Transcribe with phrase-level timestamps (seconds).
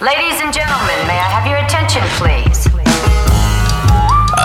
[0.00, 2.70] Ladies and gentlemen, may I have your attention, please?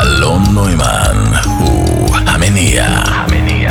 [0.01, 1.17] אלון נוימן
[1.59, 2.85] הוא המניע.
[2.85, 3.69] המניע.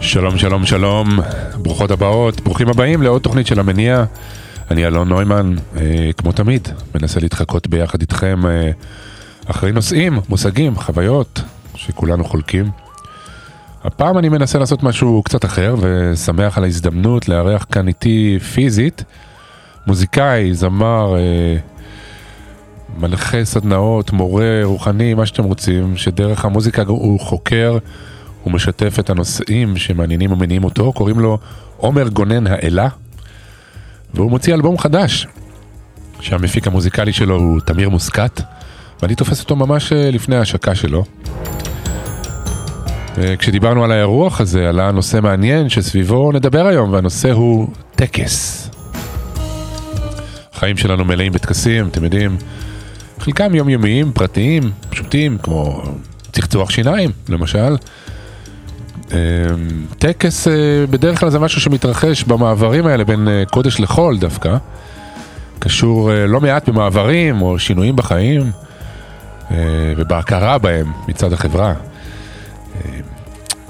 [0.00, 1.08] שלום, שלום, שלום,
[1.56, 4.04] ברוכות הבאות, ברוכים הבאים לעוד תוכנית של המניע.
[4.70, 8.70] אני אלון נוימן, אה, כמו תמיד, מנסה להתחקות ביחד איתכם אה,
[9.46, 11.42] אחרי נושאים, מושגים, חוויות
[11.74, 12.70] שכולנו חולקים.
[13.84, 19.04] הפעם אני מנסה לעשות משהו קצת אחר ושמח על ההזדמנות לארח כאן איתי פיזית
[19.86, 21.56] מוזיקאי, זמר, אה,
[22.98, 27.78] מנחה סדנאות, מורה, רוחני, מה שאתם רוצים, שדרך המוזיקה הוא חוקר,
[28.42, 31.38] הוא משתף את הנושאים שמעניינים ומניעים אותו, קוראים לו
[31.76, 32.88] עומר גונן האלה,
[34.14, 35.26] והוא מוציא אלבום חדש,
[36.20, 38.40] שהמפיק המוזיקלי שלו הוא תמיר מוסקת,
[39.02, 41.04] ואני תופס אותו ממש אה, לפני ההשקה שלו.
[43.38, 48.70] כשדיברנו על האירוח הזה, עלה נושא מעניין שסביבו נדבר היום, והנושא הוא טקס.
[50.62, 52.36] החיים שלנו מלאים בטקסים, אתם יודעים,
[53.18, 55.82] חלקם יומיומיים, פרטיים, פשוטים, כמו
[56.32, 57.76] צחצוח שיניים, למשל.
[59.12, 59.16] אמ,
[59.98, 60.52] טקס אה,
[60.90, 64.56] בדרך כלל זה משהו שמתרחש במעברים האלה בין אה, קודש לחול דווקא.
[65.58, 68.50] קשור אה, לא מעט במעברים או שינויים בחיים
[69.96, 71.74] ובהכרה בהם מצד החברה.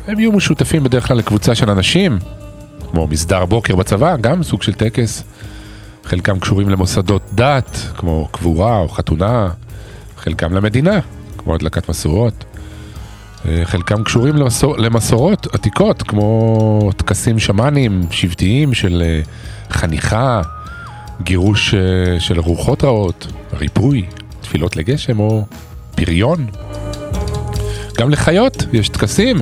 [0.09, 2.19] הם יהיו משותפים בדרך כלל לקבוצה של אנשים,
[2.91, 5.25] כמו מסדר בוקר בצבא, גם סוג של טקס.
[6.05, 9.49] חלקם קשורים למוסדות דת, כמו קבורה או חתונה,
[10.17, 11.01] חלקם למדינה,
[11.39, 12.45] כמו הדלקת משואות.
[13.49, 19.21] אה, חלקם קשורים למסור, למסורות עתיקות, כמו טקסים שמאנים, שבטיים של אה,
[19.71, 20.43] חניכה,
[21.23, 24.07] גירוש אה, של רוחות רעות, ריפוי,
[24.41, 25.45] תפילות לגשם או
[25.97, 26.47] פריון.
[27.99, 29.37] גם לחיות יש טקסים.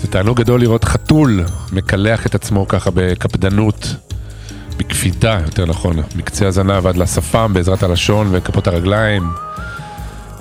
[0.00, 3.94] זה תענוג גדול לראות חתול מקלח את עצמו ככה בקפדנות,
[4.76, 9.22] בקפידה, יותר נכון, מקצה הזנב עד לשפם בעזרת הלשון וכפות הרגליים.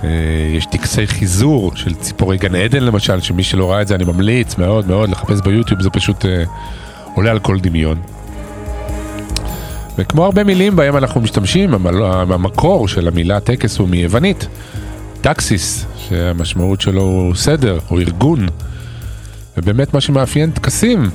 [0.04, 0.10] אה,
[0.58, 4.58] יש טקסי חיזור של ציפורי גן עדן למשל, שמי שלא ראה את זה אני ממליץ
[4.58, 6.44] מאוד מאוד לחפש ביוטיוב, זה פשוט אה,
[7.16, 8.02] עולה על כל דמיון.
[9.98, 11.74] וכמו הרבה מילים בהם אנחנו משתמשים,
[12.34, 14.48] המקור של המילה טקס הוא מיוונית,
[15.22, 18.48] טקסיס, שהמשמעות שלו הוא סדר או ארגון.
[19.58, 21.10] ובאמת מה שמאפיין טקסים,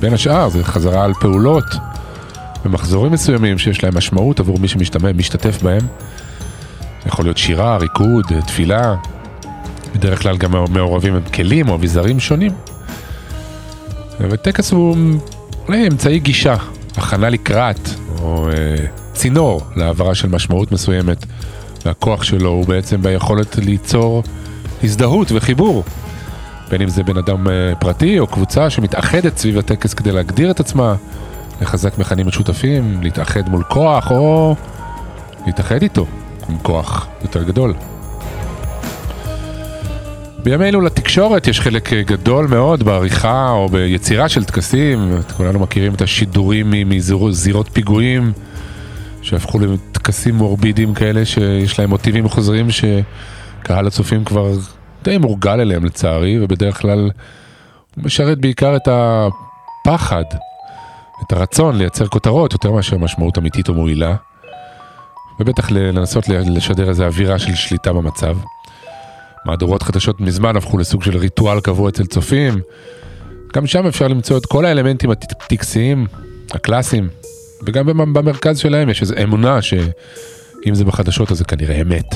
[0.00, 1.64] בין השאר, זה חזרה על פעולות
[2.64, 5.86] ומחזורים מסוימים שיש להם משמעות עבור מי שמשתתף בהם.
[7.06, 8.94] יכול להיות שירה, ריקוד, תפילה,
[9.94, 12.52] בדרך כלל גם מעורבים עם כלים או אביזרים שונים.
[14.20, 14.96] וטקס הוא
[15.68, 16.56] אולי אמצעי גישה,
[16.96, 21.26] הכנה לקראת, או אה, צינור להעברה של משמעות מסוימת,
[21.86, 24.22] והכוח שלו הוא בעצם ביכולת ליצור
[24.82, 25.84] הזדהות וחיבור
[26.70, 30.60] בין אם זה בן אדם אה, פרטי או קבוצה שמתאחדת סביב הטקס כדי להגדיר את
[30.60, 30.94] עצמה,
[31.60, 34.56] לחזק מכנים משותפים, להתאחד מול כוח או
[35.46, 36.06] להתאחד איתו
[36.48, 37.74] עם כוח יותר גדול.
[40.44, 46.02] בימינו לתקשורת יש חלק אה, גדול מאוד בעריכה או ביצירה של טקסים, כולנו מכירים את
[46.02, 48.32] השידורים מזירות פיגועים
[49.22, 49.58] שהפכו
[50.02, 54.52] לטקסים מורבידים כאלה שיש להם מוטיבים חוזרים שקהל הצופים כבר
[55.04, 57.10] די מורגל אליהם לצערי, ובדרך כלל
[57.96, 60.22] הוא משרת בעיקר את הפחד,
[61.22, 64.14] את הרצון לייצר כותרות יותר מאשר משמעות אמיתית או מועילה,
[65.40, 68.36] ובטח לנסות לשדר איזו אווירה של שליטה במצב.
[69.46, 72.60] מהדורות חדשות מזמן הפכו לסוג של ריטואל קבוע אצל צופים.
[73.54, 76.06] גם שם אפשר למצוא את כל האלמנטים הטקסיים,
[76.50, 77.08] הקלאסיים,
[77.66, 82.14] וגם במרכז שלהם יש איזו אמונה שאם זה בחדשות אז זה כנראה אמת.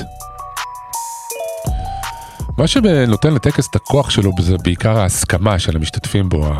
[2.57, 6.51] מה שנותן לטקס את הכוח שלו זה בעיקר ההסכמה של המשתתפים בו,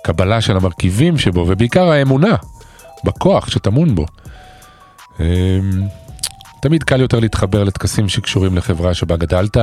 [0.00, 2.36] הקבלה של המרכיבים שבו, ובעיקר האמונה
[3.04, 4.06] בכוח שטמון בו.
[5.20, 5.24] אמ,
[6.62, 9.56] תמיד קל יותר להתחבר לטקסים שקשורים לחברה שבה גדלת,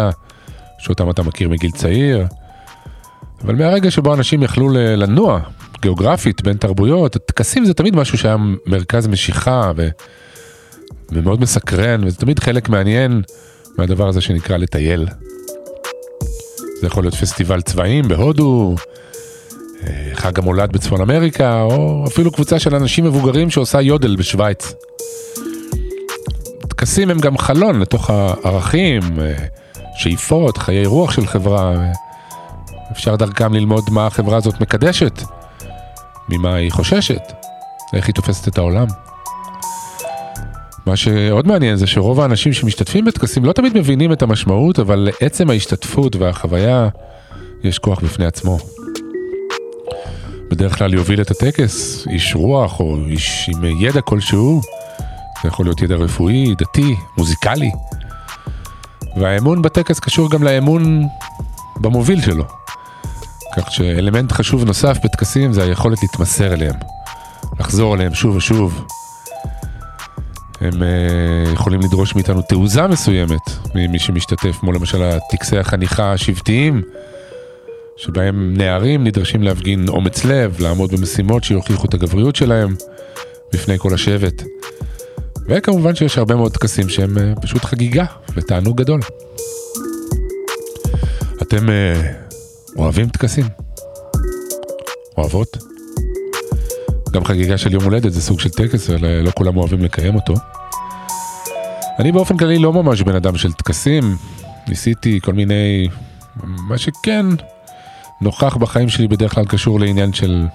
[0.77, 2.25] שאותם אתה מכיר מגיל צעיר,
[3.43, 5.39] אבל מהרגע שבו אנשים יכלו לנוע
[5.85, 8.35] גיאוגרפית בין תרבויות, טקסים זה תמיד משהו שהיה
[8.65, 9.87] מרכז משיכה ו...
[11.11, 13.21] ומאוד מסקרן, וזה תמיד חלק מעניין
[13.77, 15.07] מהדבר הזה שנקרא לטייל.
[16.81, 18.75] זה יכול להיות פסטיבל צבעים בהודו,
[19.83, 24.73] אה, חג המולד בצפון אמריקה, או אפילו קבוצה של אנשים מבוגרים שעושה יודל בשוויץ.
[26.67, 29.33] טקסים הם גם חלון לתוך הערכים, אה,
[29.95, 31.91] שאיפות, חיי רוח של חברה.
[32.91, 35.21] אפשר דרכם ללמוד מה החברה הזאת מקדשת,
[36.29, 37.21] ממה היא חוששת,
[37.93, 38.87] איך היא תופסת את העולם.
[40.85, 45.49] מה שעוד מעניין זה שרוב האנשים שמשתתפים בטקסים לא תמיד מבינים את המשמעות, אבל לעצם
[45.49, 46.89] ההשתתפות והחוויה
[47.63, 48.57] יש כוח בפני עצמו.
[50.49, 54.61] בדרך כלל יוביל את הטקס איש רוח או איש עם ידע כלשהו,
[55.43, 57.71] זה יכול להיות ידע רפואי, דתי, מוזיקלי.
[59.17, 61.03] והאמון בטקס קשור גם לאמון
[61.81, 62.64] במוביל שלו.
[63.57, 66.75] כך שאלמנט חשוב נוסף בטקסים זה היכולת להתמסר אליהם,
[67.59, 68.85] לחזור אליהם שוב ושוב.
[70.61, 76.81] הם uh, יכולים לדרוש מאיתנו תעוזה מסוימת ממי שמשתתף, כמו למשל הטקסי החניכה השבטיים,
[77.97, 82.75] שבהם נערים נדרשים להפגין אומץ לב, לעמוד במשימות שיוכיחו את הגבריות שלהם
[83.53, 84.43] בפני כל השבט.
[85.47, 88.05] וכמובן שיש הרבה מאוד טקסים שהם uh, פשוט חגיגה
[88.35, 88.99] ותענוג גדול.
[91.41, 92.24] אתם uh,
[92.75, 93.45] אוהבים טקסים?
[95.17, 95.57] אוהבות?
[97.11, 100.33] גם חגיגה של יום הולדת זה סוג של טקס, ולא כולם אוהבים לקיים אותו.
[101.99, 104.15] אני באופן כללי לא ממש בן אדם של טקסים,
[104.67, 105.89] ניסיתי כל מיני...
[106.43, 107.25] מה שכן
[108.21, 110.45] נוכח בחיים שלי בדרך כלל קשור לעניין של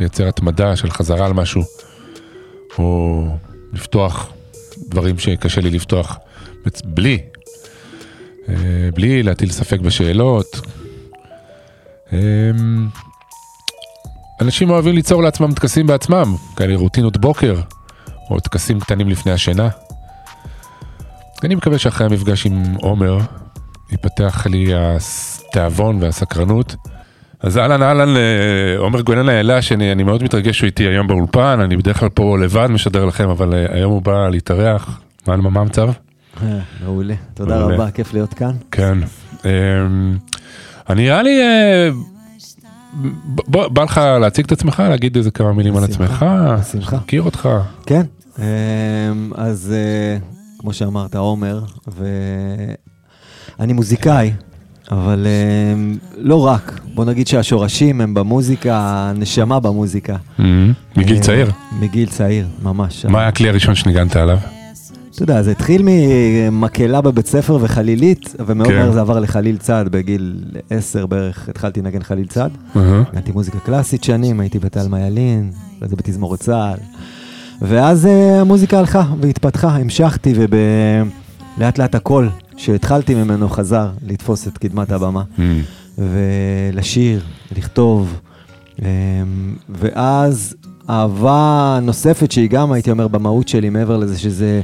[0.00, 1.62] לייצר התמדה, של חזרה על משהו,
[2.78, 3.22] או
[3.72, 4.32] לפתוח
[4.88, 6.18] דברים שקשה לי לפתוח
[6.84, 7.18] בלי,
[8.48, 8.54] אה,
[8.94, 10.60] בלי להטיל ספק בשאלות.
[12.12, 12.88] אמ,
[14.40, 17.60] אנשים אוהבים ליצור לעצמם טקסים בעצמם, כאלה רוטינות בוקר,
[18.30, 19.68] או טקסים קטנים לפני השינה.
[21.44, 23.18] אני מקווה שאחרי המפגש עם עומר,
[23.90, 26.76] ייפתח לי התיאבון והסקרנות.
[27.40, 32.00] אז אהלן אהלן לעומר גונן האלה, שאני מאוד מתרגש שהוא איתי היום באולפן, אני בדרך
[32.00, 35.00] כלל פה לבד משדר לכם, אבל אה, היום הוא בא להתארח.
[35.26, 35.88] מה, מה המצב?
[36.42, 38.52] אה, מעולה, תודה רבה, כיף להיות כאן.
[38.70, 38.98] כן.
[40.90, 41.90] אני נראה לי אה,
[43.24, 46.26] בוא, בא לך להציג את עצמך, להגיד איזה כמה מילים על עצמך,
[46.60, 46.96] בשמחה.
[46.96, 47.48] מכיר אותך.
[47.86, 48.02] כן,
[48.38, 48.44] אמ,
[49.34, 50.18] אז אה,
[50.58, 51.60] כמו שאמרת, עומר,
[53.58, 54.32] ואני מוזיקאי,
[54.90, 55.26] אבל
[55.74, 60.16] אמ, לא רק, בוא נגיד שהשורשים הם במוזיקה, הנשמה במוזיקה.
[60.96, 61.50] מגיל אה, צעיר.
[61.80, 63.06] מגיל צעיר, ממש.
[63.06, 64.38] מה היה הכלי הראשון שניגנת עליו?
[65.16, 68.74] אתה יודע, זה התחיל ממקהלה בבית ספר וחלילית, ומאוד כן.
[68.76, 72.50] מהר זה עבר לחליל צד, בגיל עשר בערך התחלתי לנגן חליל צד.
[72.74, 76.78] ניגנתי מוזיקה קלאסית שנים, הייתי בתלמה ילין, אחרי זה בתזמורת צה"ל.
[77.62, 78.08] ואז uh,
[78.40, 80.34] המוזיקה הלכה והתפתחה, המשכתי,
[81.58, 85.40] ולאט לאט הקול שהתחלתי ממנו חזר לתפוס את קדמת הבמה, Mm.
[85.98, 87.20] ולשיר,
[87.56, 88.20] לכתוב.
[88.76, 88.82] Um,
[89.68, 90.54] ואז
[90.90, 94.60] אהבה נוספת שהיא גם, הייתי אומר, במהות שלי, מעבר לזה שזה,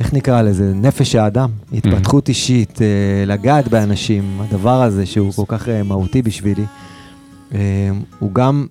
[0.00, 0.72] איך נקרא לזה?
[0.74, 6.64] נפש האדם, התפתחות אישית, אה, לגעת באנשים, הדבר הזה שהוא כל כך אה, מהותי בשבילי,
[7.54, 8.66] אה, הוא גם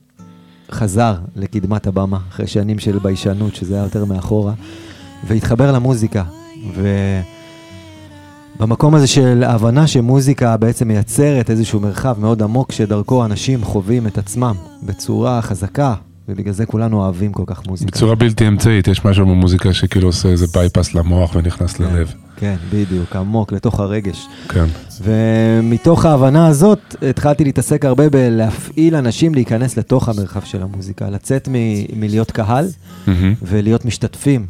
[0.72, 4.54] חזר לקדמת הבמה, אחרי שנים של ביישנות, שזה היה יותר מאחורה,
[5.28, 6.24] והתחבר למוזיקה.
[8.60, 14.18] ובמקום הזה של ההבנה שמוזיקה בעצם מייצרת איזשהו מרחב מאוד עמוק שדרכו אנשים חווים את
[14.18, 15.96] עצמם בצורה חזקה,
[16.30, 17.92] ובגלל זה כולנו אוהבים כל כך מוזיקה.
[17.92, 22.14] בצורה בלתי אמצעית, יש משהו במוזיקה שכאילו עושה איזה בייפס למוח ונכנס ללב.
[22.36, 24.28] כן, בדיוק, עמוק, לתוך הרגש.
[24.50, 24.66] כן.
[25.04, 31.54] ומתוך ההבנה הזאת, התחלתי להתעסק הרבה בלהפעיל אנשים להיכנס לתוך המרחב של המוזיקה, לצאת מ-
[32.00, 32.68] מלהיות קהל
[33.08, 33.34] מהמם.
[33.42, 34.46] ולהיות משתתפים.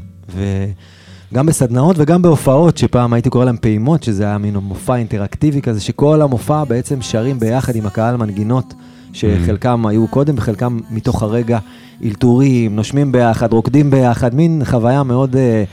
[1.31, 5.79] וגם בסדנאות וגם בהופעות, שפעם הייתי קורא להם פעימות, שזה היה מין מופע אינטראקטיבי כזה,
[5.81, 8.73] שכל המופע בעצם שרים ביחד עם הקהל מנגינות,
[9.13, 11.59] שחלקם היו קודם וחלקם מתוך הרגע
[12.05, 15.63] אלתורים, נושמים ביחד, רוקדים ביחד, מין חוויה מאוד אה,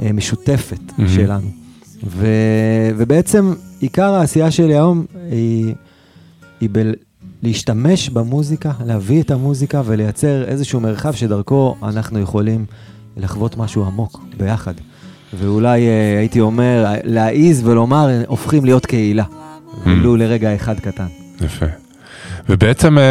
[0.00, 1.10] אה, משותפת מהמם.
[1.10, 1.48] שלנו.
[2.06, 2.26] ו,
[2.96, 5.74] ובעצם עיקר העשייה שלי היום היא,
[6.60, 6.92] היא ב...
[7.42, 12.64] להשתמש במוזיקה, להביא את המוזיקה ולייצר איזשהו מרחב שדרכו אנחנו יכולים
[13.16, 14.74] לחוות משהו עמוק ביחד.
[15.34, 19.24] ואולי אה, הייתי אומר, להעיז ולומר, הופכים להיות קהילה,
[19.86, 21.06] ולו לרגע אחד קטן.
[21.40, 21.85] יפה.
[22.48, 23.04] ובעצם אה,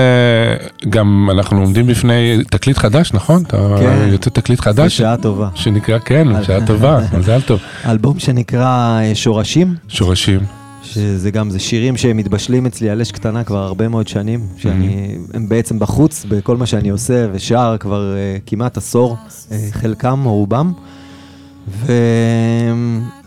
[0.89, 3.43] גם אנחנו עומדים בפני תקליט חדש, נכון?
[3.79, 4.07] כן.
[4.11, 4.93] יוצא תקליט חדש?
[4.93, 5.49] בשעה טובה.
[5.55, 7.59] שנקרא, כן, שעה טובה, מזל טוב.
[7.85, 10.39] אלבום שנקרא אה, שורשים, שורשים.
[10.83, 15.49] שזה גם, זה שירים שמתבשלים אצלי על אש קטנה כבר הרבה מאוד שנים, שאני, הם
[15.49, 20.73] בעצם בחוץ בכל מה שאני עושה ושר כבר uh, כמעט עשור, uh, חלקם או רובם.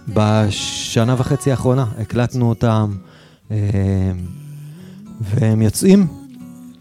[0.08, 2.92] ובשנה וחצי האחרונה הקלטנו אותם,
[3.48, 3.52] uh,
[5.20, 6.06] והם יוצאים.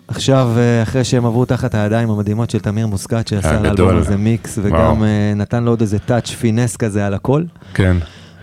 [0.07, 3.97] עכשיו, uh, אחרי שהם עברו תחת הידיים המדהימות של תמיר מוסקת, שעשה אה, לאלבום גדול.
[3.97, 4.67] הזה מיקס, וואו.
[4.67, 7.43] וגם uh, נתן לו עוד איזה טאץ' פינס כזה על הכל.
[7.73, 7.97] כן.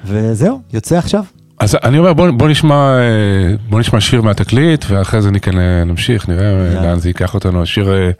[0.04, 1.24] וזהו, יוצא עכשיו.
[1.60, 6.28] אז אני אומר בוא, בוא נשמע אה, בוא נשמע שיר מהתקליט ואחרי זה אה, נמשיך
[6.28, 6.82] נראה אה, יאללה.
[6.82, 8.10] לאן זה ייקח אותנו השיר אה,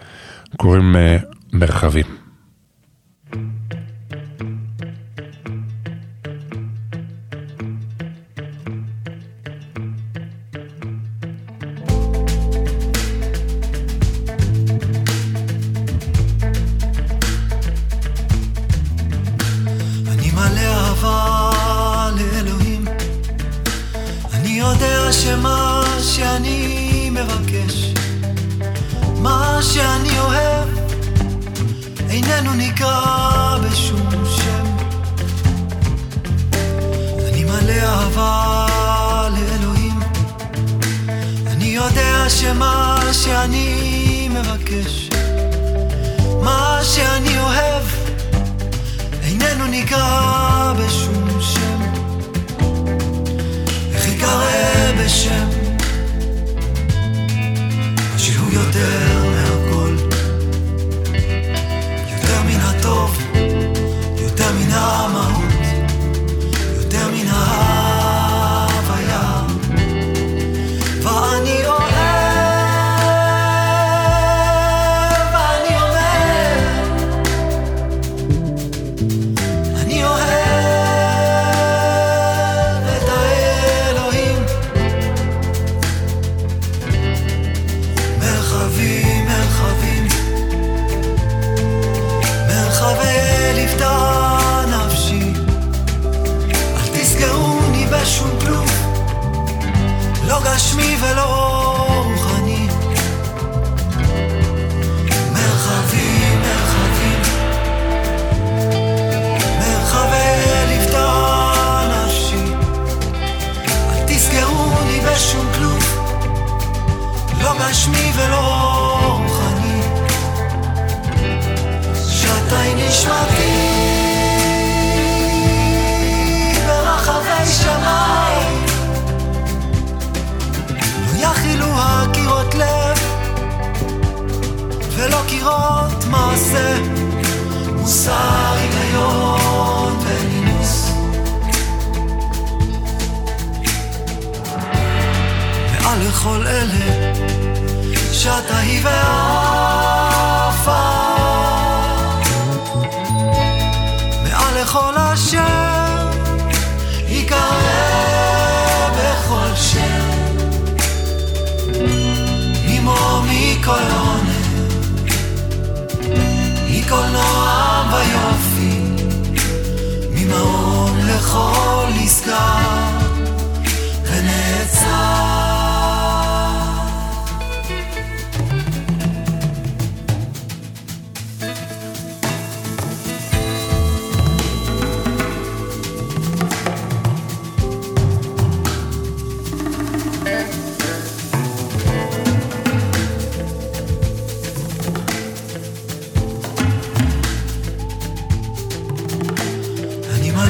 [0.57, 1.17] קוראים אה,
[1.53, 2.05] מרחבים.
[43.45, 45.09] שאני מבקש,
[46.43, 47.85] מה שאני אוהב,
[49.23, 50.34] איננו נקרא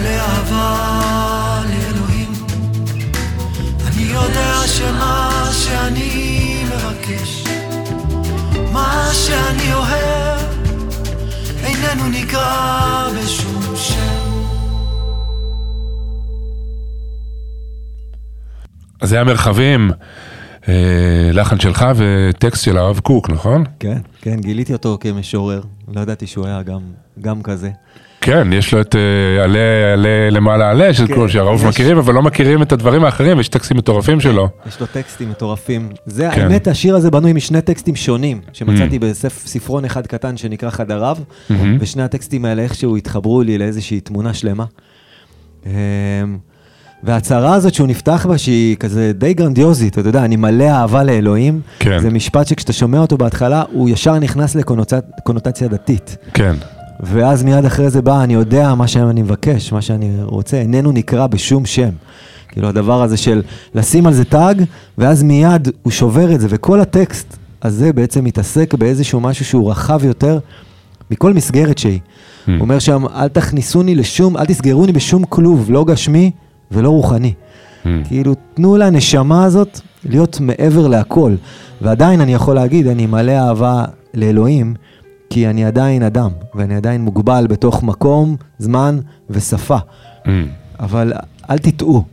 [0.04, 2.32] מלא אהבה לאלוהים
[3.86, 7.44] אני יודע שמה שאני מבקש
[8.72, 10.40] מה שאני אוהב
[11.64, 14.30] איננו נקרא בשום שם
[19.00, 19.90] אז זה היה מרחבים,
[20.68, 23.64] אה, לחן שלך וטקסט של הרב קוק, נכון?
[23.78, 25.62] כן, כן, גיליתי אותו כמשורר,
[25.94, 26.80] לא ידעתי שהוא היה גם,
[27.20, 27.70] גם כזה.
[28.24, 31.66] כן, יש לו את אה, עלה, עלה למעלה עלה, שזה כן, כמו שהרוב יש.
[31.66, 34.48] מכירים, אבל לא מכירים את הדברים האחרים, יש טקסטים מטורפים שלו.
[34.68, 35.88] יש לו טקסטים מטורפים.
[36.06, 36.40] זה כן.
[36.40, 41.16] האמת, השיר הזה בנוי משני טקסטים שונים, שמצאתי בספרון אחד קטן שנקרא חדריו,
[41.50, 41.76] מהמם.
[41.80, 44.64] ושני הטקסטים האלה איכשהו התחברו לי לאיזושהי תמונה שלמה.
[45.66, 45.72] אמ,
[47.02, 51.60] וההצהרה הזאת שהוא נפתח בה, שהיא כזה די גרנדיוזית, אתה יודע, אני מלא אהבה לאלוהים,
[51.78, 51.98] כן.
[51.98, 56.16] זה משפט שכשאתה שומע אותו בהתחלה, הוא ישר נכנס לקונוטציה דתית.
[56.34, 56.54] כן,
[57.00, 61.26] ואז מיד אחרי זה בא, אני יודע מה שאני מבקש, מה שאני רוצה, איננו נקרא
[61.26, 61.90] בשום שם.
[62.48, 63.42] כאילו הדבר הזה של
[63.74, 64.62] לשים על זה טאג,
[64.98, 70.04] ואז מיד הוא שובר את זה, וכל הטקסט הזה בעצם מתעסק באיזשהו משהו שהוא רחב
[70.04, 70.38] יותר
[71.10, 71.98] מכל מסגרת שהיא.
[71.98, 72.50] Hmm.
[72.50, 76.30] הוא אומר שם, אל תכניסוני לשום, אל תסגרוני בשום כלוב, לא גשמי
[76.70, 77.32] ולא רוחני.
[77.84, 77.88] Hmm.
[78.08, 81.34] כאילו, תנו לנשמה הזאת להיות מעבר להכל.
[81.82, 83.84] ועדיין אני יכול להגיד, אני מלא אהבה
[84.14, 84.74] לאלוהים,
[85.34, 88.98] כי אני עדיין אדם, ואני עדיין מוגבל בתוך מקום, זמן
[89.30, 89.76] ושפה.
[90.24, 90.28] Mm.
[90.80, 91.12] אבל
[91.50, 92.04] אל תטעו,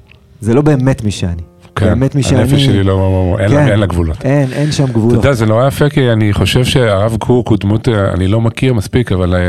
[0.41, 1.41] זה לא באמת מי שאני.
[1.75, 2.41] כן, באמת מי שאני...
[2.41, 4.25] הנפש שלי לא, אין, לה, אין לה גבולות.
[4.25, 5.13] אין, אין שם אתה גבולות.
[5.17, 8.73] יודע, זה נורא יפה, כי אני חושב שהרב קוק הוא דמות, אה, אני לא מכיר
[8.73, 9.41] מספיק, אבל אה,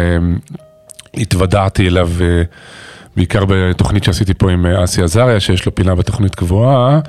[1.14, 2.42] התוודעתי אליו אה,
[3.16, 7.00] בעיקר בתוכנית שעשיתי פה עם אה, אסי עזריה, שיש לו פינה בתוכנית קבועה,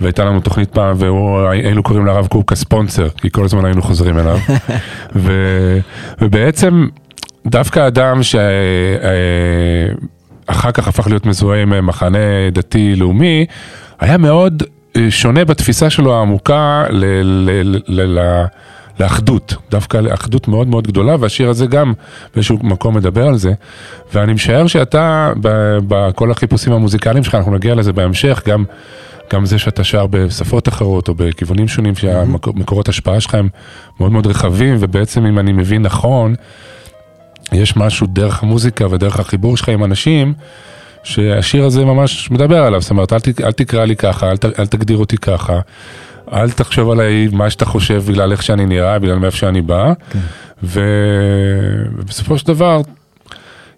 [0.00, 4.38] והייתה לנו תוכנית פעם, והיינו קוראים לרב קוק הספונסר, כי כל הזמן היינו חוזרים אליו.
[5.16, 5.32] ו,
[6.20, 6.86] ובעצם,
[7.46, 8.42] דווקא אדם שאחר
[10.72, 13.46] כך הפך להיות מזוהה עם אה, מחנה דתי-לאומי,
[14.00, 14.62] היה מאוד
[14.96, 18.44] אה, שונה בתפיסה שלו העמוקה ל, ל, ל, ל, ל,
[19.00, 21.92] לאחדות, דווקא לאחדות מאוד מאוד גדולה, והשיר הזה גם
[22.34, 23.52] באיזשהו מקום מדבר על זה.
[24.12, 25.32] ואני משער שאתה,
[25.88, 28.64] בכל החיפושים המוזיקליים שלך, אנחנו נגיע לזה בהמשך, גם,
[29.32, 33.48] גם זה שאתה שר בשפות אחרות או בכיוונים שונים, שהמקורות השפעה שלך הם
[34.00, 36.34] מאוד מאוד רחבים, ובעצם אם אני מבין נכון,
[37.52, 40.34] יש משהו דרך המוזיקה ודרך החיבור שלך עם אנשים,
[41.02, 44.44] שהשיר הזה ממש מדבר עליו, זאת אומרת, אל, ת, אל תקרא לי ככה, אל, ת,
[44.44, 45.60] אל תגדיר אותי ככה,
[46.32, 50.18] אל תחשוב עליי מה שאתה חושב בגלל איך שאני נראה, בגלל מאיפה שאני בא, כן.
[50.62, 50.80] ו...
[51.96, 52.80] ובסופו של דבר,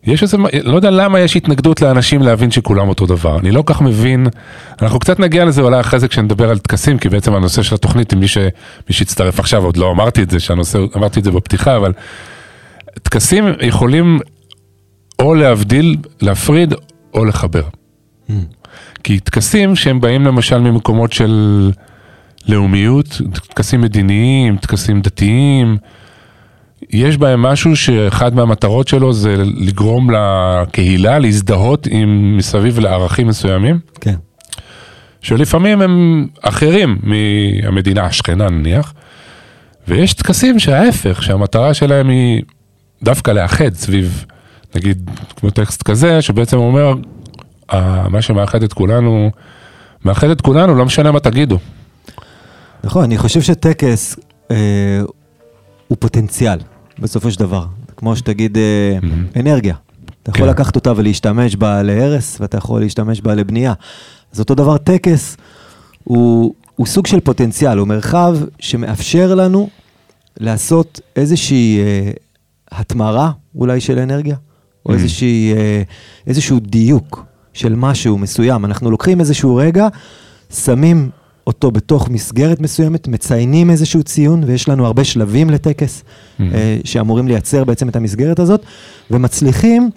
[0.04, 3.82] יש איזה, לא יודע למה יש התנגדות לאנשים להבין שכולם אותו דבר, אני לא כך
[3.82, 4.26] מבין,
[4.82, 8.14] אנחנו קצת נגיע לזה אולי אחרי זה כשנדבר על טקסים, כי בעצם הנושא של התוכנית,
[8.14, 8.38] מי, ש...
[8.88, 11.92] מי שהצטרף עכשיו, עוד לא אמרתי את זה, שהנושא, אמרתי את זה בפתיחה, אבל
[13.02, 14.18] טקסים יכולים
[15.18, 16.74] או להבדיל, להפריד
[17.14, 17.62] או לחבר.
[19.04, 21.70] כי טקסים שהם באים למשל ממקומות של
[22.48, 25.76] לאומיות, טקסים מדיניים, טקסים דתיים,
[26.90, 34.14] יש בהם משהו שאחד מהמטרות שלו זה לגרום לקהילה להזדהות עם מסביב לערכים מסוימים, כן.
[35.20, 38.94] שלפעמים הם אחרים מהמדינה השכנה נניח,
[39.88, 42.42] ויש טקסים שההפך, שהמטרה שלהם היא
[43.02, 44.24] דווקא לאחד סביב,
[44.74, 46.94] נגיד, כמו טקסט כזה, שבעצם אומר,
[47.72, 49.30] "אה, מה שמאחד את כולנו,
[50.04, 51.58] מאחד את כולנו, לא משנה מה תגידו.
[52.86, 54.16] נכון, אני חושב שטקס
[54.50, 54.56] אה,
[55.88, 56.58] הוא פוטנציאל,
[56.98, 57.66] בסופו של דבר.
[57.96, 58.98] כמו שתגיד אה,
[59.40, 59.74] אנרגיה.
[60.22, 60.50] אתה יכול כן.
[60.50, 63.72] לקחת אותה ולהשתמש בה להרס, ואתה יכול להשתמש בה לבנייה.
[64.32, 65.36] אז אותו דבר, טקס
[66.04, 69.68] הוא, הוא סוג של פוטנציאל, הוא מרחב שמאפשר לנו
[70.36, 72.10] לעשות איזושהי אה,
[72.72, 74.36] התמרה אולי של אנרגיה,
[74.86, 75.82] או איזושהי, אה,
[76.26, 78.64] איזשהו דיוק של משהו מסוים.
[78.64, 79.88] אנחנו לוקחים איזשהו רגע,
[80.50, 81.10] שמים
[81.46, 86.04] אותו בתוך מסגרת מסוימת, מציינים איזשהו ציון, ויש לנו הרבה שלבים לטקס
[86.40, 88.62] אה, שאמורים לייצר בעצם את המסגרת הזאת,
[89.10, 89.90] ומצליחים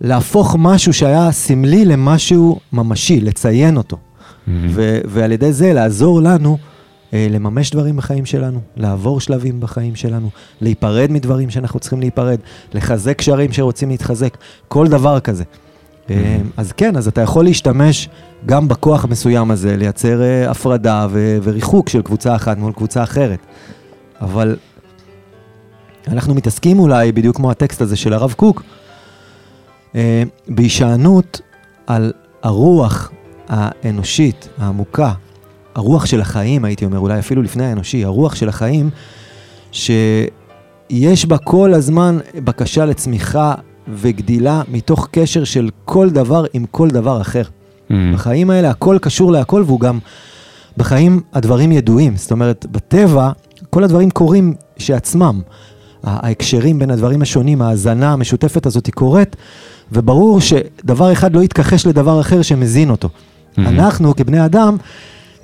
[0.00, 3.96] להפוך משהו שהיה סמלי למשהו ממשי, לציין אותו.
[4.68, 6.58] ו- ועל ידי זה לעזור לנו
[7.14, 12.38] אה, לממש דברים בחיים שלנו, לעבור שלבים בחיים שלנו, להיפרד מדברים שאנחנו צריכים להיפרד,
[12.74, 14.36] לחזק קשרים שרוצים להתחזק,
[14.68, 15.44] כל דבר כזה.
[16.10, 18.08] אה, אז כן, אז אתה יכול להשתמש
[18.46, 23.38] גם בכוח המסוים הזה, לייצר אה, הפרדה ו- וריחוק של קבוצה אחת מול קבוצה אחרת.
[24.20, 24.56] אבל
[26.08, 28.62] אנחנו מתעסקים אולי, בדיוק כמו הטקסט הזה של הרב קוק,
[29.94, 31.40] אה, בהישענות
[31.86, 33.10] על הרוח
[33.48, 35.12] האנושית, העמוקה,
[35.74, 38.90] הרוח של החיים, הייתי אומר, אולי אפילו לפני האנושי, הרוח של החיים,
[39.72, 43.54] שיש בה כל הזמן בקשה לצמיחה
[43.88, 47.42] וגדילה מתוך קשר של כל דבר עם כל דבר אחר.
[48.14, 49.98] בחיים האלה הכל קשור להכל, והוא גם,
[50.76, 52.16] בחיים הדברים ידועים.
[52.16, 53.30] זאת אומרת, בטבע,
[53.70, 55.40] כל הדברים קורים שעצמם.
[56.02, 59.36] ההקשרים בין הדברים השונים, ההאזנה המשותפת הזאת היא קורית,
[59.92, 63.08] וברור שדבר אחד לא יתכחש לדבר אחר שמזין אותו.
[63.58, 64.76] אנחנו, כבני אדם,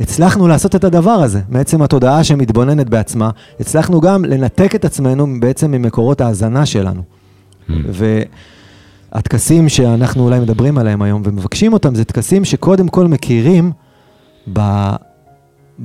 [0.01, 5.71] הצלחנו לעשות את הדבר הזה, מעצם התודעה שמתבוננת בעצמה, הצלחנו גם לנתק את עצמנו בעצם
[5.71, 7.03] ממקורות ההאזנה שלנו.
[9.13, 13.73] והטקסים שאנחנו אולי מדברים עליהם היום ומבקשים אותם, זה טקסים שקודם כל מכירים
[14.53, 14.61] ב...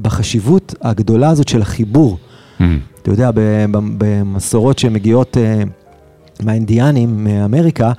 [0.02, 2.17] בחשיבות הגדולה הזאת של החיבור.
[3.02, 3.30] אתה יודע,
[3.72, 5.63] במסורות שמגיעות אה,
[6.44, 7.91] מהאינדיאנים מאמריקה,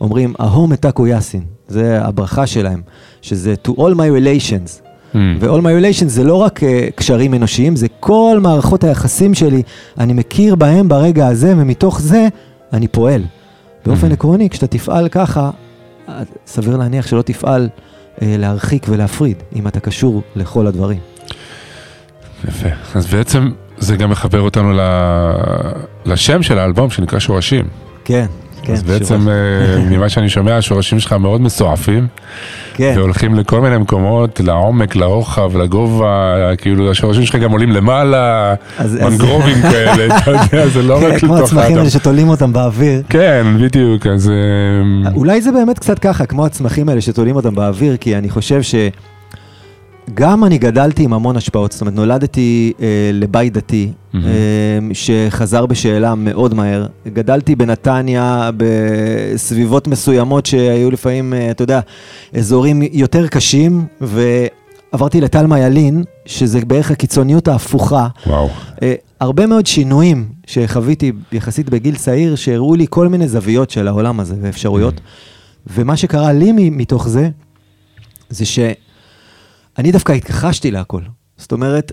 [0.00, 2.82] אומרים, אהו מתקו יאסין, זה הברכה שלהם,
[3.22, 4.88] שזה to all my relations.
[5.14, 9.62] ו-all my relations זה לא רק uh, קשרים אנושיים, זה כל מערכות היחסים שלי,
[9.98, 12.28] אני מכיר בהם ברגע הזה, ומתוך זה
[12.72, 13.22] אני פועל.
[13.86, 15.50] באופן עקרוני, כשאתה תפעל ככה,
[16.08, 20.98] אה, סביר להניח שלא תפעל uh, להרחיק ולהפריד, אם אתה קשור לכל הדברים.
[22.48, 22.68] יפה.
[22.94, 24.80] אז בעצם זה גם מחבר אותנו ל...
[26.06, 27.68] לשם של האלבום שנקרא שורשים.
[28.04, 28.26] כן,
[28.62, 28.72] כן.
[28.72, 29.28] אז בעצם.
[29.28, 29.34] אה,
[29.90, 32.06] ממה שאני שומע, השורשים שלך מאוד מסועפים,
[32.74, 32.92] כן.
[32.96, 39.02] והולכים לכל מיני מקומות, לעומק, לרוחב, לגובה, כאילו השורשים שלך גם עולים למעלה, אז- אז-
[39.02, 41.78] מנגרובים כאלה, אתה יודע, זה לא רק כן, כמו לתוך הצמחים האדם.
[41.78, 43.02] האלה שתולים אותם באוויר.
[43.08, 44.28] כן, בדיוק, אז...
[44.30, 48.62] אה, אולי זה באמת קצת ככה, כמו הצמחים האלה שתולים אותם באוויר, כי אני חושב
[50.08, 54.20] שגם אני גדלתי עם המון השפעות, זאת אומרת, נולדתי אה, לבית דתי, אה,
[54.92, 56.86] שחזר בשאלה מאוד מהר.
[57.06, 61.80] גדלתי בנתניה, בסביבות מסוימות שהיו לפעמים, אה, אתה יודע,
[62.34, 68.08] אזורים יותר קשים, ועברתי לתלמה ילין, שזה בערך הקיצוניות ההפוכה.
[68.26, 68.48] וואו.
[68.82, 74.20] אה, הרבה מאוד שינויים שחוויתי יחסית בגיל צעיר, שהראו לי כל מיני זוויות של העולם
[74.20, 75.00] הזה ואפשרויות.
[75.66, 77.28] ומה שקרה לי מתוך זה,
[78.30, 78.44] זה
[79.78, 81.02] אני דווקא התכחשתי להכל.
[81.36, 81.92] זאת אומרת,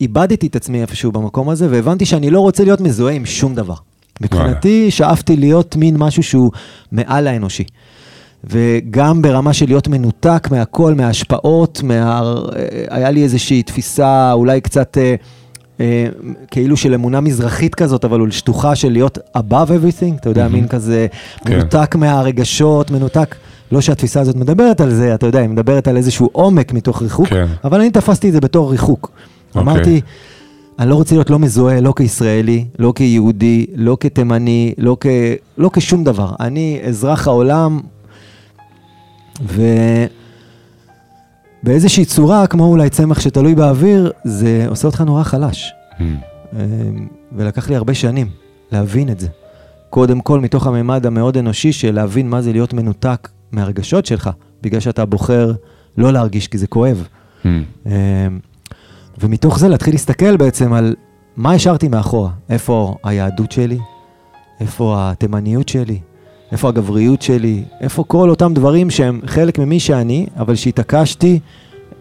[0.00, 3.74] איבדתי את עצמי איפשהו במקום הזה, והבנתי שאני לא רוצה להיות מזוהה עם שום דבר.
[4.20, 6.50] מבחינתי, שאפתי להיות מין משהו שהוא
[6.92, 7.64] מעל האנושי.
[8.44, 12.32] וגם ברמה של להיות מנותק מהכל, מההשפעות, מה...
[12.90, 15.14] היה לי איזושהי תפיסה אולי קצת אה,
[15.80, 16.06] אה,
[16.50, 20.54] כאילו של אמונה מזרחית כזאת, אבל שטוחה של להיות above everything, אתה יודע, מהמם.
[20.54, 21.06] מין כזה
[21.44, 21.54] כן.
[21.54, 23.36] מנותק מהרגשות, מנותק,
[23.72, 27.28] לא שהתפיסה הזאת מדברת על זה, אתה יודע, היא מדברת על איזשהו עומק מתוך ריחוק,
[27.28, 27.46] כן.
[27.64, 29.10] אבל אני תפסתי את זה בתור ריחוק.
[29.48, 29.62] אוקיי.
[29.62, 30.00] אמרתי,
[30.78, 35.06] אני לא רוצה להיות לא מזוהה, לא כישראלי, לא כיהודי, לא כתימני, לא, כ...
[35.58, 36.32] לא כשום דבר.
[36.40, 37.80] אני אזרח העולם,
[41.62, 45.72] ובאיזושהי צורה, כמו אולי צמח שתלוי באוויר, זה עושה אותך נורא חלש.
[46.00, 48.28] אמ, ולקח לי הרבה שנים
[48.72, 49.28] להבין את זה.
[49.90, 54.30] קודם כל, מתוך הממד המאוד אנושי של להבין מה זה להיות מנותק מהרגשות שלך,
[54.62, 55.52] בגלל שאתה בוחר
[55.98, 57.08] לא להרגיש כי זה כואב.
[57.44, 57.90] אמ,
[59.18, 60.94] ומתוך זה להתחיל להסתכל בעצם על
[61.36, 63.78] מה השארתי מאחורה, איפה היהדות שלי,
[64.60, 65.98] איפה התימניות שלי,
[66.52, 71.40] איפה הגבריות שלי, איפה כל אותם דברים שהם חלק ממי שאני, אבל שהתעקשתי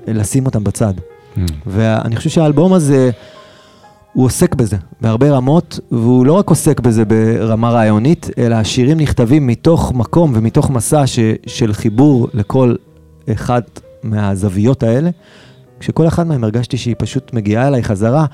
[0.07, 0.93] לשים אותם בצד.
[1.35, 1.39] Hmm.
[1.67, 3.11] ואני חושב שהאלבום הזה,
[4.19, 9.47] הוא עוסק בזה בהרבה רמות, והוא לא רק עוסק בזה ברמה רעיונית, אלא השירים נכתבים
[9.47, 12.75] מתוך מקום ומתוך מסע ש, של חיבור לכל
[13.33, 15.09] אחת מהזוויות האלה,
[15.79, 18.25] כשכל אחד מהם הרגשתי שהיא פשוט מגיעה אליי חזרה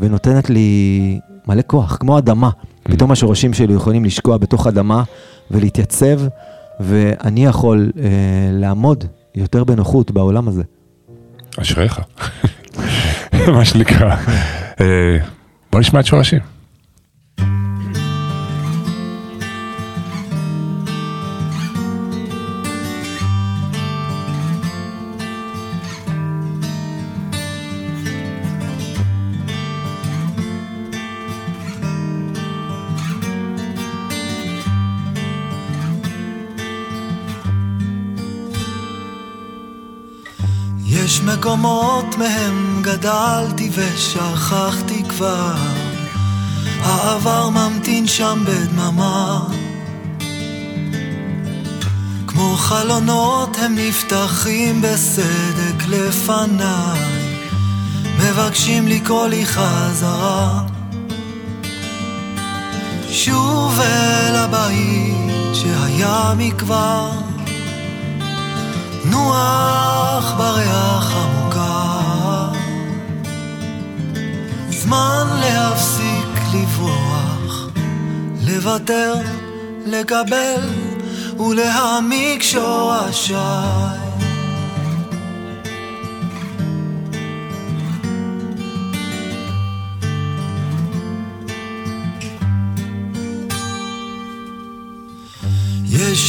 [0.00, 2.50] ונותנת לי מלא כוח, כמו אדמה.
[2.82, 5.02] פתאום השורשים שלי יכולים לשקוע בתוך אדמה
[5.50, 6.20] ולהתייצב,
[6.80, 8.08] ואני יכול אה,
[8.52, 10.62] לעמוד יותר בנוחות בעולם הזה.
[11.60, 12.00] אשריך.
[13.56, 14.16] מה שנקרא.
[14.80, 15.18] אה,
[15.72, 16.06] בוא נשמע את
[41.32, 45.54] מקומות מהם גדלתי ושכחתי כבר.
[46.80, 49.44] העבר ממתין שם בדממה.
[52.26, 57.00] כמו חלונות הם נפתחים בסדק לפניי.
[58.18, 60.62] מבקשים לקרוא לי חזרה.
[63.10, 67.27] שוב אל הבית שהיה מכבר
[69.10, 72.58] נוח בריח המוכר
[74.70, 77.68] זמן להפסיק לברוח
[78.46, 79.14] לוותר,
[79.86, 80.60] לקבל
[81.38, 84.07] ולהעמיק שורשיי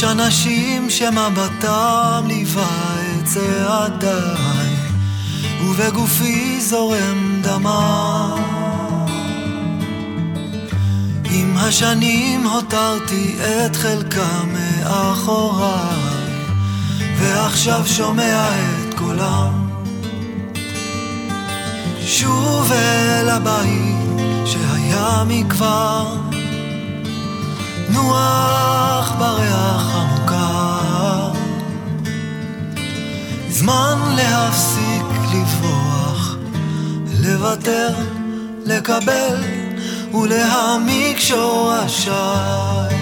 [0.00, 4.74] יש אנשים שמבטם ליווה את צעדיי
[5.64, 8.42] ובגופי זורם דמם.
[11.30, 16.00] עם השנים הותרתי את חלקם מאחוריי
[17.18, 19.68] ועכשיו שומע את קולם.
[22.06, 26.29] שוב אל הבית שהיה מכבר
[27.92, 31.32] נוח בריח המוכר
[33.50, 36.36] זמן להפסיק לברוח
[37.20, 37.94] לוותר,
[38.66, 39.36] לקבל
[40.14, 42.99] ולהעמיק שורשיי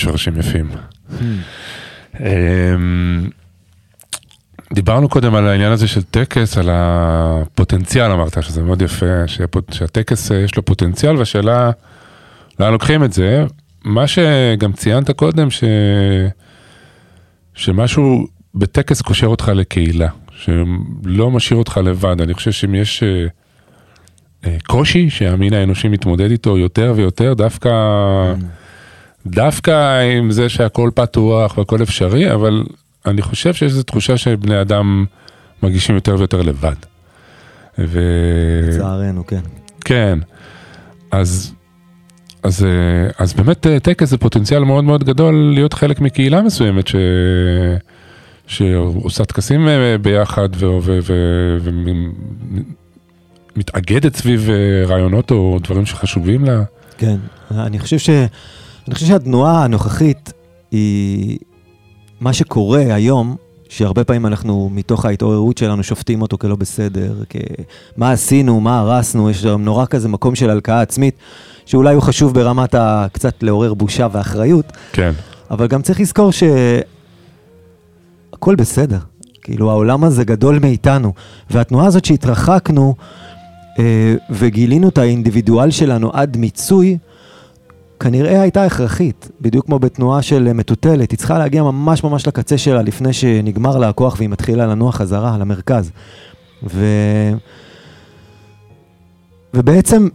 [0.00, 0.70] שורשים יפים.
[2.20, 3.30] אמ,
[4.72, 9.26] דיברנו קודם על העניין הזה של טקס, על הפוטנציאל, אמרת שזה מאוד יפה,
[9.70, 11.70] שהטקס אה, יש לו פוטנציאל, והשאלה,
[12.60, 13.44] לאן לוקחים את זה.
[13.84, 15.64] מה שגם ציינת קודם, ש...
[17.54, 22.20] שמשהו בטקס קושר אותך לקהילה, שלא משאיר אותך לבד.
[22.20, 23.26] אני חושב שאם יש אה,
[24.46, 27.70] אה, קושי שהמין האנושי מתמודד איתו יותר ויותר, דווקא...
[29.26, 32.64] דווקא עם זה שהכל פתוח והכל אפשרי, אבל
[33.06, 35.04] אני חושב שיש איזו תחושה שבני אדם
[35.62, 36.74] מרגישים יותר ויותר לבד.
[37.78, 38.00] ו...
[38.68, 39.40] לצערנו, כן.
[39.84, 40.18] כן,
[41.10, 41.52] אז,
[42.42, 46.88] אז, אה, אז באמת אה, טקס זה פוטנציאל מאוד מאוד גדול להיות חלק מקהילה מסוימת
[46.88, 46.94] ש...
[48.50, 50.48] שעושה טקסים אה, ביחד
[53.56, 56.62] ומתאגדת סביב אה, רעיונות או דברים שחשובים לה.
[56.98, 57.16] כן,
[57.50, 58.10] אני חושב, ש...
[58.90, 60.32] אני חושב שהתנועה הנוכחית
[60.70, 61.38] היא
[62.20, 63.36] מה שקורה היום,
[63.68, 67.36] שהרבה פעמים אנחנו מתוך ההתעוררות שלנו שופטים אותו כלא בסדר, כ...
[67.96, 71.14] מה עשינו, מה הרסנו, יש שם נורא כזה מקום של הלקאה עצמית,
[71.66, 73.06] שאולי הוא חשוב ברמת ה...
[73.12, 75.12] קצת לעורר בושה ואחריות, כן,
[75.50, 76.54] אבל גם צריך לזכור שהכל
[78.54, 78.98] בסדר.
[79.42, 81.12] כאילו, העולם הזה גדול מאיתנו,
[81.50, 82.94] והתנועה הזאת שהתרחקנו
[83.78, 86.98] אה, וגילינו את האינדיבידואל שלנו עד מיצוי,
[88.00, 92.58] כנראה הייתה הכרחית, בדיוק כמו בתנועה של אה, מטוטלת, היא צריכה להגיע ממש ממש לקצה
[92.58, 95.90] שלה לפני שנגמר לה הכוח והיא מתחילה לנוע חזרה למרכז.
[96.74, 96.84] ו...
[99.54, 100.08] ובעצם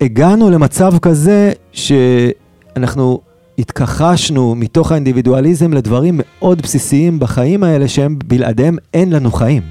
[0.00, 3.20] הגענו למצב כזה שאנחנו
[3.58, 9.62] התכחשנו מתוך האינדיבידואליזם לדברים מאוד בסיסיים בחיים האלה שהם בלעדיהם אין לנו חיים.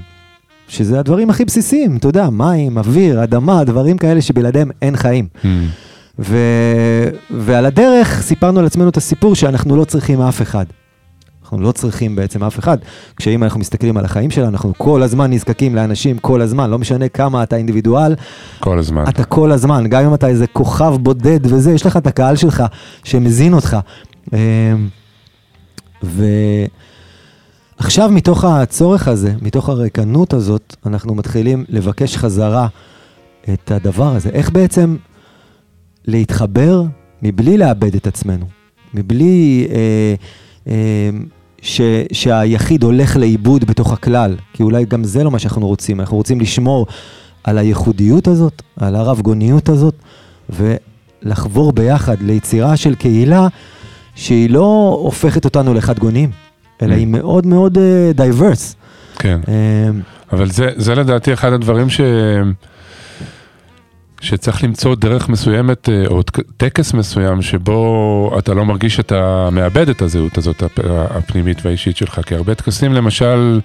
[0.68, 5.28] שזה הדברים הכי בסיסיים, אתה יודע, מים, אוויר, אדמה, דברים כאלה שבלעדיהם אין חיים.
[5.42, 5.46] Mm.
[6.18, 6.36] ו...
[7.30, 10.64] ועל הדרך סיפרנו לעצמנו את הסיפור שאנחנו לא צריכים אף אחד.
[11.42, 12.78] אנחנו לא צריכים בעצם אף אחד.
[13.16, 17.08] כשאם אנחנו מסתכלים על החיים שלנו, אנחנו כל הזמן נזקקים לאנשים, כל הזמן, לא משנה
[17.08, 18.14] כמה אתה אינדיבידואל,
[18.60, 19.04] כל הזמן.
[19.08, 22.62] אתה כל הזמן, גם אם אתה איזה כוכב בודד וזה, יש לך את הקהל שלך
[23.04, 23.76] שמזין אותך.
[24.32, 24.88] אמ,
[27.80, 32.68] ועכשיו מתוך הצורך הזה, מתוך הריקנות הזאת, אנחנו מתחילים לבקש חזרה
[33.52, 34.28] את הדבר הזה.
[34.28, 34.96] איך בעצם
[36.08, 36.82] להתחבר
[37.22, 38.46] מבלי לאבד את עצמנו,
[38.94, 40.14] מבלי אה,
[40.68, 41.10] אה,
[41.62, 41.80] ש,
[42.12, 46.40] שהיחיד הולך לאיבוד בתוך הכלל, כי אולי גם זה לא מה שאנחנו רוצים, אנחנו רוצים
[46.40, 46.86] לשמור
[47.44, 49.94] על הייחודיות הזאת, על הרב גוניות הזאת,
[50.50, 53.48] ולחבור ביחד ליצירה של קהילה
[54.14, 56.30] שהיא לא הופכת אותנו לחד גונים,
[56.82, 56.96] אלא Mm.
[56.96, 57.78] היא מאוד מאוד
[58.14, 58.76] diverse.
[59.18, 59.40] כן.
[60.32, 62.00] אבל זה, זה לדעתי אחד הדברים ש...
[64.20, 69.88] שצריך למצוא דרך מסוימת אה, או טק- טקס מסוים שבו אתה לא מרגיש שאתה מאבד
[69.88, 70.78] את הזהות הזאת הפ-
[71.10, 73.60] הפנימית והאישית שלך, כי הרבה טקסים למשל,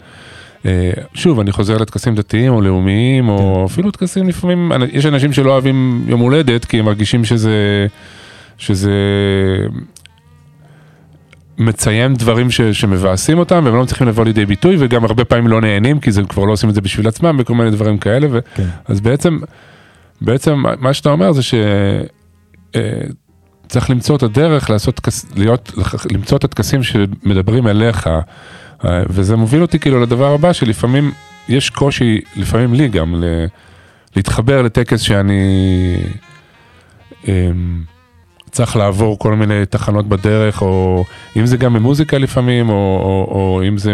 [0.66, 5.52] אה, שוב, אני חוזר לטקסים דתיים או לאומיים, או אפילו טקסים לפעמים, יש אנשים שלא
[5.52, 7.88] אוהבים יום הולדת כי הם מרגישים שזה,
[8.58, 8.92] שזה
[11.58, 15.62] מציין דברים ש, שמבאסים אותם והם לא מצליחים לבוא לידי ביטוי וגם הרבה פעמים לא
[15.62, 18.40] נהנים כי זה כבר לא עושים את זה בשביל עצמם וכל מיני דברים כאלה ו...
[18.56, 18.64] כן.
[18.88, 19.40] אז בעצם,
[20.24, 21.42] בעצם מה שאתה אומר זה
[23.68, 25.02] שצריך למצוא את הדרך לעשות,
[25.36, 25.72] להיות,
[26.12, 28.08] למצוא את הטקסים שמדברים אליך
[28.86, 31.12] אה, וזה מוביל אותי כאילו לדבר הבא שלפעמים
[31.50, 33.24] יש קושי, לפעמים לי גם,
[34.16, 35.96] להתחבר לטקס שאני
[37.28, 37.84] אמ,
[38.52, 41.04] צריך לעבור כל מיני תחנות בדרך, או
[41.38, 43.94] אם זה גם במוזיקה לפעמים, או, או, או אם זה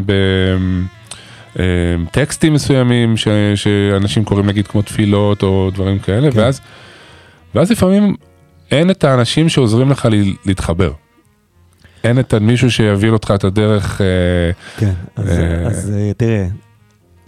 [1.55, 6.39] בטקסטים מסוימים ש, שאנשים קוראים נגיד כמו תפילות או דברים כאלה, כן.
[6.39, 6.61] ואז,
[7.55, 8.15] ואז לפעמים
[8.71, 10.07] אין את האנשים שעוזרים לך
[10.45, 10.91] להתחבר.
[12.03, 16.47] אין את מישהו שיביא אותך את הדרך, אה, כן, אז, אה, אז אה, תראה,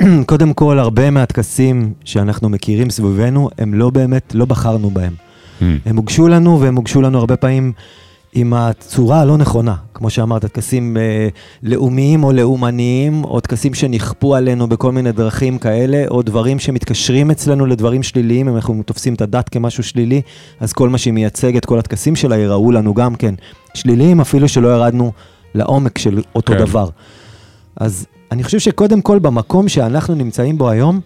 [0.31, 5.13] קודם כל, הרבה מהטקסים שאנחנו מכירים סביבנו, הם לא באמת, לא בחרנו בהם.
[5.59, 7.73] hmm, הם הוגשו לנו, והם הוגשו לנו הרבה פעמים
[8.33, 9.75] עם הצורה הלא נכונה.
[9.93, 11.27] כמו שאמרת, טקסים אה,
[11.63, 17.65] לאומיים או לאומניים, או טקסים שנכפו עלינו בכל מיני דרכים כאלה, או דברים שמתקשרים אצלנו
[17.65, 20.21] לדברים שליליים, אם אנחנו תופסים את הדת כמשהו שלילי,
[20.59, 23.35] אז כל מה שהיא מייצגת, כל הטקסים שלה ייראו לנו גם כן
[23.73, 25.11] שליליים, אפילו שלא ירדנו
[25.55, 26.59] לעומק של אותו כן.
[26.59, 26.89] דבר.
[27.75, 30.99] אז אני חושב שקודם כל, במקום שאנחנו נמצאים בו היום,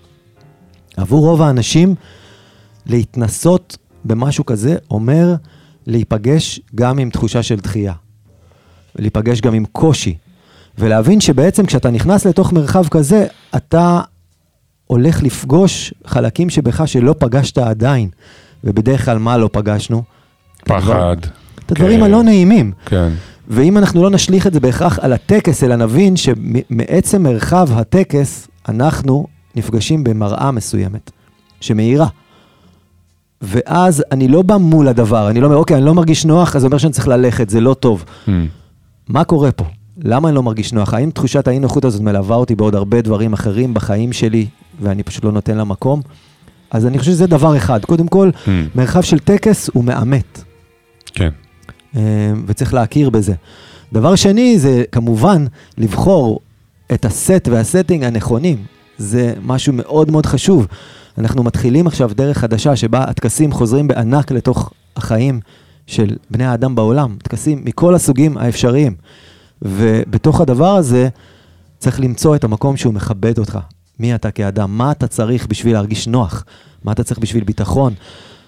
[0.97, 1.95] עבור רוב האנשים,
[2.85, 5.35] להתנסות במשהו כזה אומר
[5.87, 7.93] להיפגש גם עם תחושה של דחייה.
[8.95, 10.17] להיפגש גם עם קושי.
[10.77, 14.01] ולהבין שבעצם כשאתה נכנס לתוך מרחב כזה, אתה
[14.87, 18.09] הולך לפגוש חלקים שבך שלא פגשת עדיין.
[18.63, 20.03] ובדרך כלל מה לא פגשנו?
[20.65, 21.17] פחד.
[21.65, 22.05] את הדברים כן.
[22.05, 22.71] הלא נעימים.
[22.85, 23.09] כן.
[23.47, 29.27] ואם אנחנו לא נשליך את זה בהכרח על הטקס, אלא נבין שמעצם מרחב הטקס, אנחנו
[29.55, 31.11] נפגשים במראה מסוימת,
[31.61, 32.07] שמאירה.
[33.41, 36.61] ואז אני לא בא מול הדבר, אני לא אומר, אוקיי, אני לא מרגיש נוח, אז
[36.61, 38.05] זה אומר שאני צריך ללכת, זה לא טוב.
[38.27, 38.29] Hmm.
[39.07, 39.65] מה קורה פה?
[40.03, 40.93] למה אני לא מרגיש נוח?
[40.93, 44.47] האם תחושת האי-נוחות הזאת מלווה אותי בעוד הרבה דברים אחרים בחיים שלי,
[44.81, 46.01] ואני פשוט לא נותן לה מקום?
[46.71, 47.85] אז אני חושב שזה דבר אחד.
[47.85, 48.49] קודם כל, Hmm.
[48.75, 50.43] מרחב של טקס הוא מאמת.
[51.05, 51.29] כן.
[51.95, 52.01] אה,
[52.47, 53.33] וצריך להכיר בזה.
[53.93, 55.45] דבר שני זה כמובן
[55.77, 56.39] לבחור
[56.93, 58.57] את הסט והסטינג הנכונים.
[58.97, 60.67] זה משהו מאוד מאוד חשוב.
[61.17, 65.39] אנחנו מתחילים עכשיו דרך חדשה שבה הטקסים חוזרים בענק לתוך החיים
[65.87, 68.95] של בני האדם בעולם, טקסים מכל הסוגים האפשריים.
[69.61, 71.09] ובתוך הדבר הזה
[71.77, 73.59] צריך למצוא את המקום שהוא מכבד אותך.
[73.99, 74.77] מי אתה כאדם?
[74.77, 76.45] מה אתה צריך בשביל להרגיש נוח?
[76.83, 77.93] מה אתה צריך בשביל ביטחון?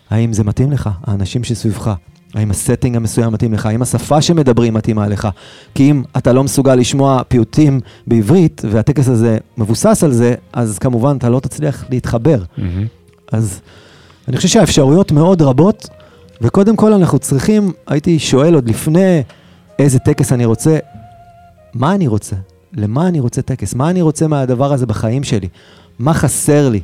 [0.10, 0.90] האם זה מתאים לך?
[1.04, 1.94] האנשים שסביבך?
[2.34, 3.66] האם הסטינג המסוים מתאים לך?
[3.66, 5.28] האם השפה שמדברים מתאימה לך?
[5.76, 11.18] כי אם אתה לא מסוגל לשמוע פיוטים בעברית, והטקס הזה מבוסס על זה, אז כמובן
[11.18, 12.44] אתה לא תצליח להתחבר.
[12.58, 12.88] מהמם.
[13.32, 13.60] אז
[14.28, 15.90] אני חושב שהאפשרויות מאוד רבות,
[16.42, 19.24] וקודם כל אנחנו צריכים, הייתי שואל עוד לפני
[19.80, 20.78] איזה טקס אני רוצה,
[21.74, 22.36] מה אני רוצה?
[22.74, 23.74] למה אני רוצה טקס?
[23.74, 25.48] מה אני רוצה מהדבר הזה בחיים שלי?
[26.00, 26.82] מה חסר לי?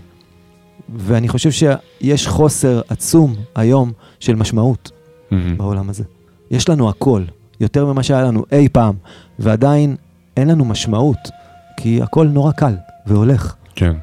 [0.95, 4.91] ואני חושב שיש חוסר עצום היום של משמעות
[5.34, 5.58] מהמם.
[5.58, 6.04] בעולם הזה.
[6.52, 7.24] יש לנו הכל,
[7.60, 8.96] יותר ממה שהיה לנו אי פעם,
[9.39, 9.96] ועדיין
[10.38, 11.30] אין לנו משמעות,
[11.78, 13.56] כי הכל נורא קל והולך.
[13.76, 13.93] כן.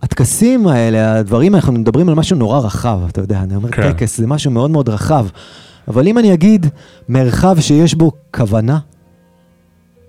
[0.00, 3.92] והטקסים האלה, הדברים, אנחנו מדברים על משהו נורא רחב, אתה יודע, אני אומר כן.
[3.92, 5.26] טקס, זה משהו מאוד מאוד רחב.
[5.88, 6.66] אבל אם אני אגיד
[7.08, 8.78] מרחב שיש בו כוונה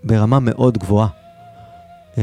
[0.03, 1.07] ברמה מאוד גבוהה,
[2.17, 2.21] אמ,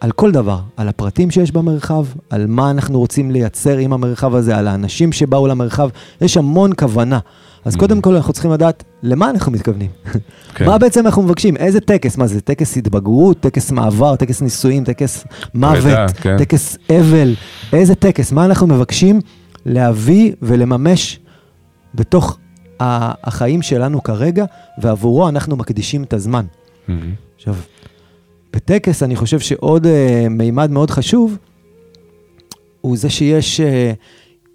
[0.00, 4.56] על כל דבר, על הפרטים שיש במרחב, על מה אנחנו רוצים לייצר עם המרחב הזה,
[4.58, 5.88] על האנשים שבאו למרחב,
[6.20, 7.18] יש המון כוונה.
[7.64, 7.78] אז Mhm.
[7.78, 9.90] קודם כל אנחנו צריכים לדעת למה אנחנו מתכוונים.
[10.54, 10.66] כן.
[10.66, 11.56] מה בעצם אנחנו מבקשים?
[11.56, 12.16] איזה טקס?
[12.16, 16.38] מה זה, טקס התבגרות, טקס מעבר, טקס נישואים, טקס מוות, כן.
[16.38, 17.34] טקס אבל?
[17.72, 18.32] איזה טקס?
[18.32, 19.20] מה אנחנו מבקשים
[19.66, 21.20] להביא ולממש
[21.94, 22.38] בתוך
[22.80, 24.44] החיים שלנו כרגע,
[24.82, 26.44] ועבורו אנחנו מקדישים את הזמן.
[26.88, 27.12] מהמם.
[27.36, 27.54] עכשיו,
[28.58, 31.36] בטקס אני חושב שעוד אה, מימד מאוד חשוב,
[32.80, 33.92] הוא זה שיש אה,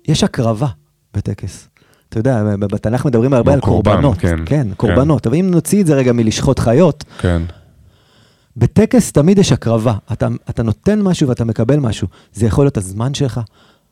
[0.07, 0.67] יש הקרבה
[1.13, 1.67] בטקס.
[2.09, 4.17] אתה יודע, בתנ"ך מדברים הרבה על קורבן, קורבנות.
[4.17, 4.73] כן, כן, כן.
[4.77, 5.27] קורבנות.
[5.27, 7.41] אבל אם נוציא את זה רגע מלשחוט חיות, כן.
[8.57, 9.93] בטקס תמיד יש הקרבה.
[10.11, 12.07] אתה, אתה נותן משהו ואתה מקבל משהו.
[12.33, 13.41] זה יכול להיות הזמן שלך,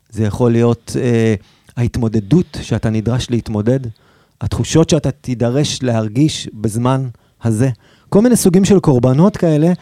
[0.10, 1.36] זה יכול להיות אה,
[1.78, 3.80] ההתמודדות שאתה נדרש להתמודד,
[4.41, 7.08] התחושות שאתה תידרש להרגיש בזמן
[7.43, 7.69] הזה.
[8.13, 9.74] כל מיני סוגים של קורבנות כאלה,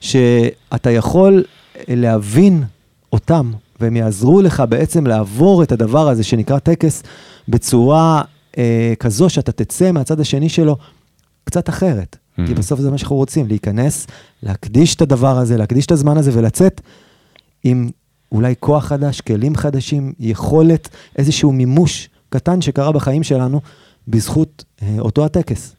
[0.00, 1.44] שאתה יכול
[1.88, 2.64] להבין
[3.12, 7.02] אותם, והם יעזרו לך בעצם לעבור את הדבר הזה שנקרא טקס
[7.48, 8.22] בצורה
[8.58, 10.76] אה, כזו שאתה תצא מהצד השני שלו
[11.44, 12.16] קצת אחרת.
[12.16, 12.46] Mhm.
[12.46, 14.06] כי בסוף זה מה שאנחנו רוצים, להיכנס,
[14.42, 16.80] להקדיש את הדבר הזה, להקדיש את הזמן הזה ולצאת
[17.64, 17.90] עם
[18.32, 23.60] אולי כוח חדש, כלים חדשים, יכולת, איזשהו מימוש קטן שקרה בחיים שלנו
[24.08, 25.77] בזכות אה, אותו הטקס.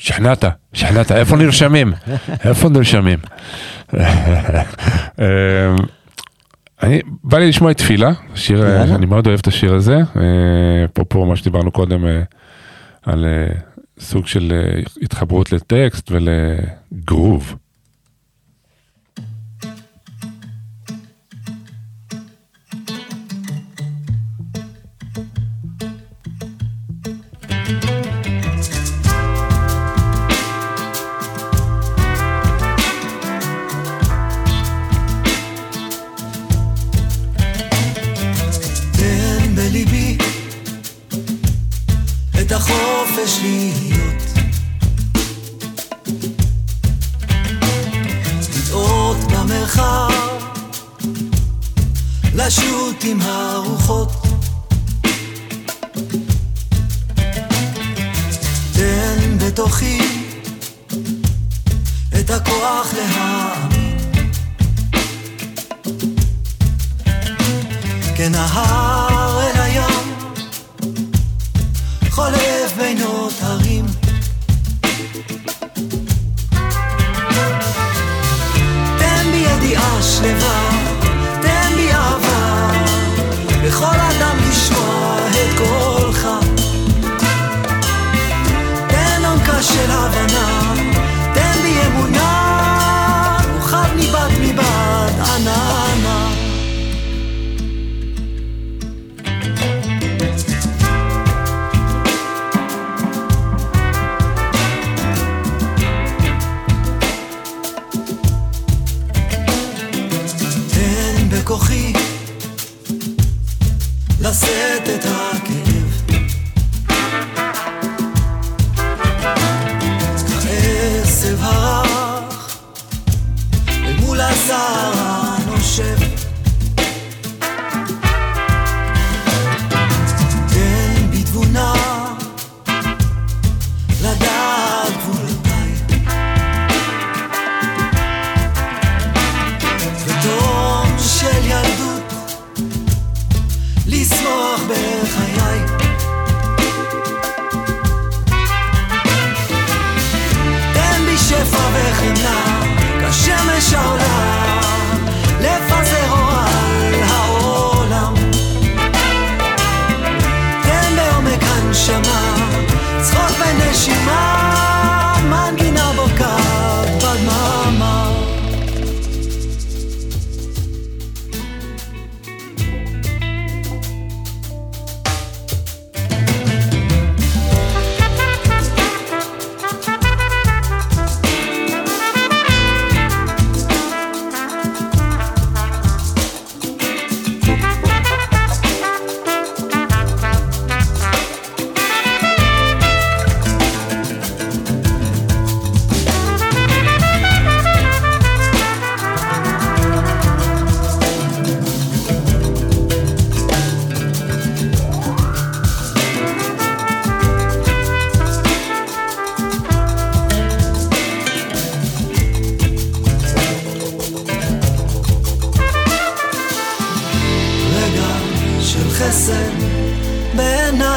[0.00, 1.92] שכנעת, שכנעת, איפה נרשמים?
[2.44, 3.18] איפה נרשמים?
[3.94, 4.02] אמ,
[6.82, 8.82] אני, בא לי לשמוע את תפילה, שיר, אה.
[8.82, 12.22] אני מאוד אוהב את השיר הזה, אה, אפרופו מה שדיברנו קודם אה,
[13.02, 13.26] על
[13.98, 14.52] סוג של
[15.02, 17.56] התחברות לטקסט ולגרוב.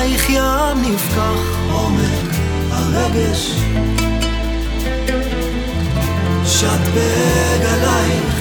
[0.04, 2.36] בעינייך ים נפקח עומק
[2.72, 3.56] הרגש.
[6.46, 8.36] שט בגלייך,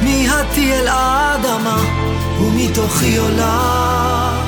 [0.00, 1.78] כמיהתי אל האדמה,
[2.40, 4.42] ומתוכי עולה.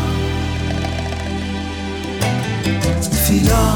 [3.01, 3.75] תפילה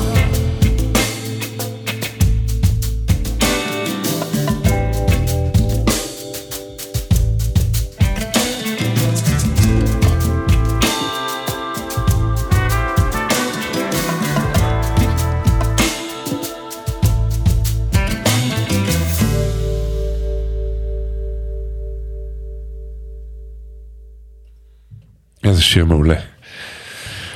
[25.76, 26.14] שיר מעולה.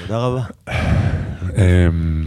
[0.02, 0.42] תודה רבה.
[1.56, 2.26] אמ,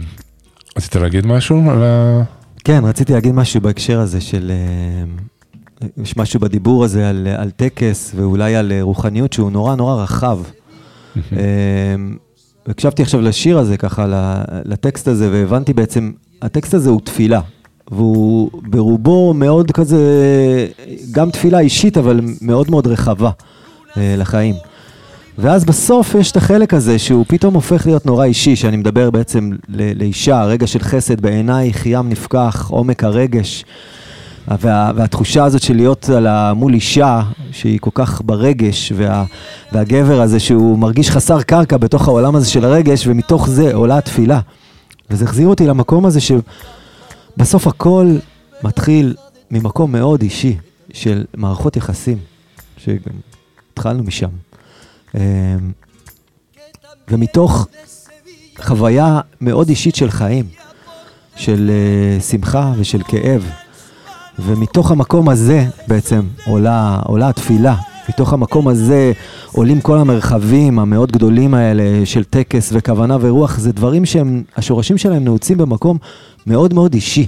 [0.76, 2.22] רצית להגיד משהו על ה...
[2.64, 4.52] כן, רציתי להגיד משהו בהקשר הזה של...
[4.54, 10.02] אה, יש משהו בדיבור הזה על, על טקס ואולי על אה, רוחניות שהוא נורא נורא
[10.02, 10.38] רחב.
[11.16, 11.94] אה,
[12.66, 14.06] הקשבתי עכשיו לשיר הזה, ככה,
[14.64, 16.12] לטקסט הזה, והבנתי בעצם,
[16.42, 17.40] הטקסט הזה הוא תפילה.
[17.90, 19.98] והוא ברובו מאוד כזה,
[21.12, 23.30] גם תפילה אישית, אבל מאוד מאוד רחבה
[23.96, 24.54] אה, לחיים.
[25.38, 29.50] ואז בסוף יש את החלק הזה שהוא פתאום הופך להיות נורא אישי, שאני מדבר בעצם
[29.68, 33.64] לאישה, רגע של חסד בעינייך, ים נפקח, עומק הרגש.
[34.60, 37.22] וה, והתחושה הזאת של להיות על מול אישה,
[37.52, 39.24] שהיא כל כך ברגש, וה,
[39.72, 44.40] והגבר הזה שהוא מרגיש חסר קרקע בתוך העולם הזה של הרגש, ומתוך זה עולה התפילה.
[45.10, 48.16] וזה החזיר אותי למקום הזה שבסוף הכל
[48.62, 49.14] מתחיל
[49.50, 50.56] ממקום מאוד אישי
[50.92, 52.18] של מערכות יחסים,
[52.76, 52.96] שגם
[53.72, 54.28] התחלנו משם.
[55.14, 55.20] אמ,
[57.08, 57.66] ומתוך
[58.62, 60.44] חוויה מאוד אישית של חיים,
[61.36, 63.50] של אה, שמחה ושל כאב.
[64.38, 67.76] ומתוך המקום הזה בעצם עולה, עולה התפילה.
[68.08, 69.12] מתוך המקום הזה
[69.52, 73.58] עולים כל המרחבים המאוד גדולים האלה של טקס וכוונה ורוח.
[73.58, 75.98] זה דברים שהם, השורשים שלהם נעוצים במקום
[76.46, 77.26] מאוד מאוד אישי.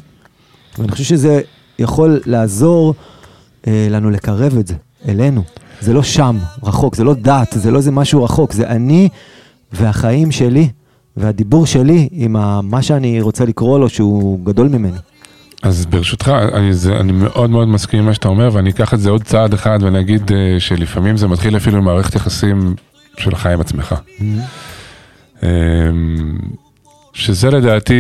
[0.79, 1.41] ואני חושב שזה
[1.79, 2.95] יכול לעזור
[3.67, 4.75] אה, לנו לקרב את זה
[5.09, 5.43] אלינו.
[5.81, 9.09] זה לא שם, רחוק, זה לא דת, זה לא איזה משהו רחוק, זה אני
[9.73, 10.69] והחיים שלי
[11.17, 14.99] והדיבור שלי עם ה, מה שאני רוצה לקרוא לו שהוא גדול ממני.
[15.63, 19.01] אז ברשותך, אני, זה, אני מאוד מאוד מסכים עם מה שאתה אומר, ואני אקח את
[19.01, 22.75] זה עוד צעד אחד ואני אגיד אה, שלפעמים זה מתחיל אפילו ממערכת יחסים
[23.19, 23.95] שלך עם עצמך.
[25.43, 25.49] אמ,
[27.13, 27.95] שזה לדעתי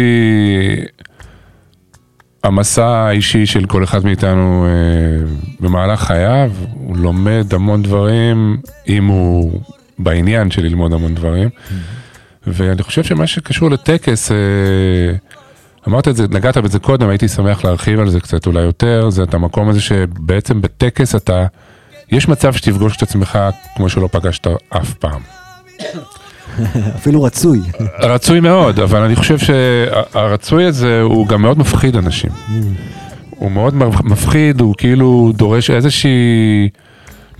[2.46, 5.26] המסע האישי של כל אחד מאיתנו אה,
[5.60, 8.56] במהלך חייו, הוא לומד המון דברים,
[8.88, 9.60] אם הוא
[9.98, 11.48] בעניין של ללמוד המון דברים.
[12.46, 14.36] ואני חושב שמה שקשור לטקס, אה,
[15.88, 19.22] אמרת את זה, נגעת בזה קודם, הייתי שמח להרחיב על זה קצת אולי יותר, זה
[19.22, 21.46] את המקום הזה שבעצם בטקס אתה,
[22.12, 23.38] יש מצב שתפגוש את עצמך
[23.76, 25.20] כמו שלא פגשת אף פעם.
[26.96, 27.60] אפילו רצוי.
[28.00, 32.30] רצוי מאוד, אבל אני חושב שהרצוי הזה הוא גם מאוד מפחיד אנשים.
[33.30, 36.68] הוא מאוד מפחיד, הוא כאילו דורש איזושהי,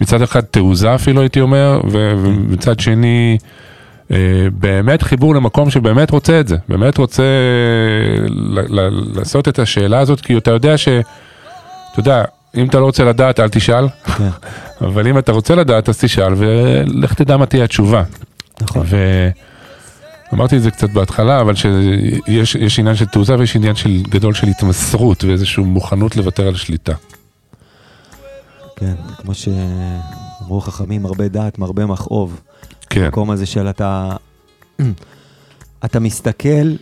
[0.01, 3.39] מצד אחד תעוזה אפילו הייתי אומר, ומצד שני
[4.11, 4.17] אה,
[4.53, 7.23] באמת חיבור למקום שבאמת רוצה את זה, באמת רוצה
[9.14, 10.89] לעשות את השאלה הזאת, כי אתה יודע ש...
[10.89, 12.25] אתה יודע,
[12.57, 14.29] אם אתה לא רוצה לדעת אל תשאל, כן.
[14.81, 18.03] אבל אם אתה רוצה לדעת אז תשאל ולך תדע מה תהיה התשובה.
[18.61, 18.87] נכון.
[20.33, 24.35] ואמרתי את זה קצת בהתחלה, אבל שיש יש עניין של תעוזה ויש עניין של גדול
[24.35, 26.93] של התמסרות ואיזושהי מוכנות לוותר על שליטה.
[28.77, 32.41] כן, כמו שאמרו חכמים, הרבה דעת, מרבה מכאוב.
[32.91, 34.17] כן, המקום הזה של אתה...
[35.85, 36.75] אתה מסתכל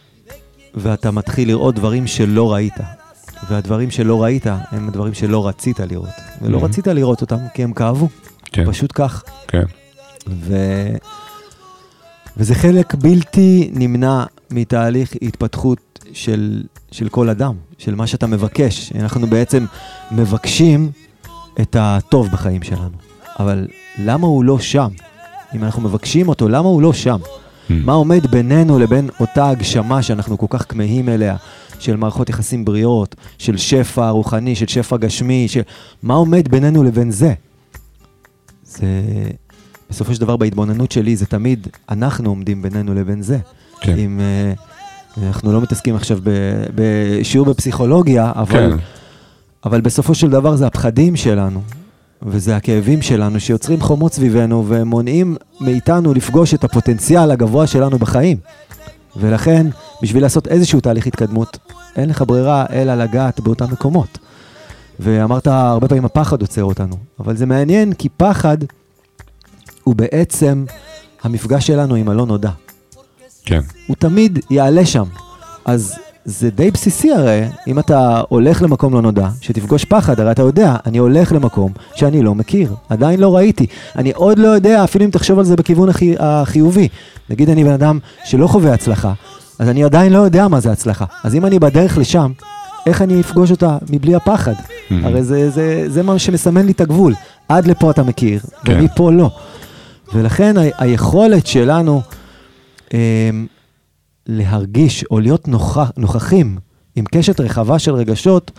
[0.74, 2.74] ואתה מתחיל לראות דברים שלא ראית.
[3.50, 6.08] והדברים שלא ראית הם הדברים שלא רצית לראות.
[6.42, 6.64] ולא Mhm.
[6.64, 8.08] רצית לראות אותם כי הם כאבו,
[8.44, 9.22] כן, פשוט כך.
[9.48, 9.64] כן,
[10.28, 10.56] ו...
[12.36, 18.92] וזה חלק בלתי נמנע מתהליך התפתחות של, של כל אדם, של מה שאתה מבקש.
[18.92, 19.64] אנחנו בעצם
[20.12, 20.90] מבקשים
[21.60, 22.96] את הטוב בחיים שלנו,
[23.38, 23.66] אבל
[23.98, 24.88] למה הוא לא שם?
[25.54, 27.18] אם אנחנו מבקשים אותו, למה הוא לא שם?
[27.70, 31.36] מה עומד בינינו לבין אותה הגשמה שאנחנו כל כך כמהים אליה,
[31.78, 35.60] של מערכות יחסים בריאות, של שפע רוחני, של שפע גשמי, של...
[36.02, 37.34] מה עומד בינינו לבין זה?
[38.64, 38.86] זה...
[39.94, 43.38] בסופו של דבר בהתבוננות שלי זה תמיד אנחנו עומדים בינינו לבין זה.
[43.80, 43.98] כן.
[43.98, 44.20] אם
[45.16, 48.76] uh, אנחנו לא מתעסקים עכשיו ב- בשיעור בפסיכולוגיה, אבל, כן,
[49.64, 51.60] אבל בסופו של דבר זה הפחדים שלנו,
[52.22, 58.36] וזה הכאבים שלנו שיוצרים חומות סביבנו ומונעים מאיתנו לפגוש את הפוטנציאל הגבוה שלנו בחיים.
[59.16, 59.66] ולכן,
[60.02, 61.58] בשביל לעשות איזשהו תהליך התקדמות,
[61.96, 64.18] אין לך ברירה אלא לגעת באותם מקומות.
[65.00, 68.58] ואמרת, הרבה פעמים הפחד עוצר אותנו, אבל זה מעניין כי פחד
[69.84, 70.64] הוא בעצם
[71.22, 72.50] המפגש שלנו עם הלא נודע.
[73.44, 75.04] כן, הוא תמיד יעלה שם.
[75.64, 80.42] אז זה די בסיסי הרי, אם אתה הולך למקום לא נודע, שתפגוש פחד, הרי אתה
[80.42, 83.66] יודע, אני הולך למקום שאני לא מכיר, עדיין לא ראיתי.
[83.96, 86.14] אני עוד לא יודע, אפילו אם תחשוב על זה בכיוון החי...
[86.18, 86.88] החיובי.
[87.30, 89.12] נגיד אני בן אדם שלא חווה הצלחה,
[89.58, 91.04] אז אני עדיין לא יודע מה זה הצלחה.
[91.24, 92.32] אז אם אני בדרך לשם,
[92.86, 94.54] איך אני אפגוש אותה מבלי הפחד?
[94.90, 97.14] הרי זה, זה, זה מה שמסמן לי את הגבול.
[97.48, 98.78] עד לפה אתה מכיר, כן.
[98.80, 99.30] ומפה לא.
[100.12, 102.02] ולכן ה- היכולת שלנו
[102.94, 103.46] אמ,
[104.26, 106.58] להרגיש או להיות נוכח, נוכחים
[106.96, 108.50] עם קשת רחבה של רגשות,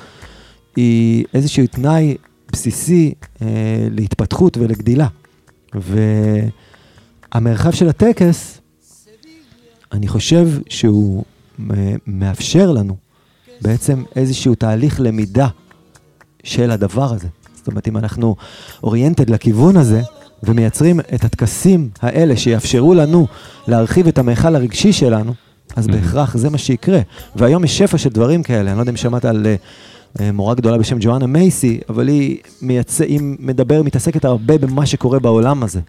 [0.75, 2.15] היא איזשהו תנאי
[2.51, 3.47] בסיסי אה,
[3.91, 5.07] להתפתחות ולגדילה.
[7.33, 8.61] והמרחב של הטקס,
[9.91, 11.23] אני חושב שהוא
[11.71, 12.95] אה, מאפשר לנו
[13.61, 15.47] בעצם איזשהו תהליך למידה
[16.43, 17.27] של הדבר הזה.
[17.55, 18.35] זאת אומרת, אם אנחנו
[18.83, 20.01] אוריינטד לכיוון הזה,
[20.43, 23.27] ומייצרים את הטקסים האלה שיאפשרו לנו
[23.67, 25.33] להרחיב את המכל הרגשי שלנו,
[25.75, 26.99] אז בהכרח זה מה שיקרה.
[27.35, 29.55] והיום יש שפע של דברים כאלה, אני לא יודע אם שמעת על אה,
[30.19, 33.01] אה, מורה גדולה בשם ג'ואנה מייסי, אבל היא, מייצ...
[33.01, 35.79] היא מדבר, מתעסקת הרבה במה שקורה בעולם הזה,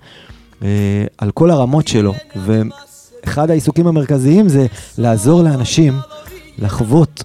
[0.62, 4.66] אה, על כל הרמות שלו, ואחד העיסוקים המרכזיים זה
[4.98, 5.94] לעזור לאנשים
[6.58, 7.24] לחוות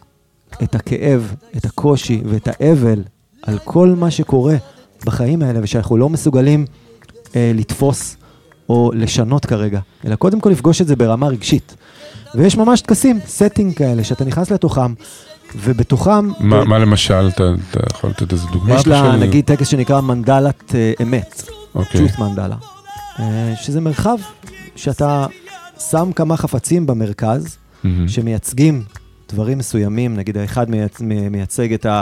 [0.64, 3.04] את הכאב, את הקושי ואת האבל
[3.42, 4.56] על כל מה שקורה
[5.06, 6.66] בחיים האלה, ושאנחנו לא מסוגלים
[7.36, 8.18] אה, לתפוס
[8.70, 11.76] או לשנות כרגע, אלא קודם כל לפגוש את זה ברמה רגשית.
[12.36, 14.94] ויש ממש טקסים, setting כאלה, שאתה נכנס לתוכם,
[15.56, 16.32] ובתוכם...
[16.40, 18.76] מה מה למשל, אתה אתה יכול לתת איזה דוגמה?
[18.76, 21.44] יש לה, נגיד, טקס שנקרא מנדלת אה, אמת,
[21.76, 22.56] אוקיי, truth mandala,
[23.20, 24.18] אה, שזה מרחב
[24.76, 25.26] שאתה
[25.90, 28.08] שם כמה חפצים במרכז, מהמם.
[28.08, 28.84] שמייצגים
[29.34, 31.02] דברים מסוימים, נגיד האחד מייצ...
[31.02, 32.02] מייצג את, ה...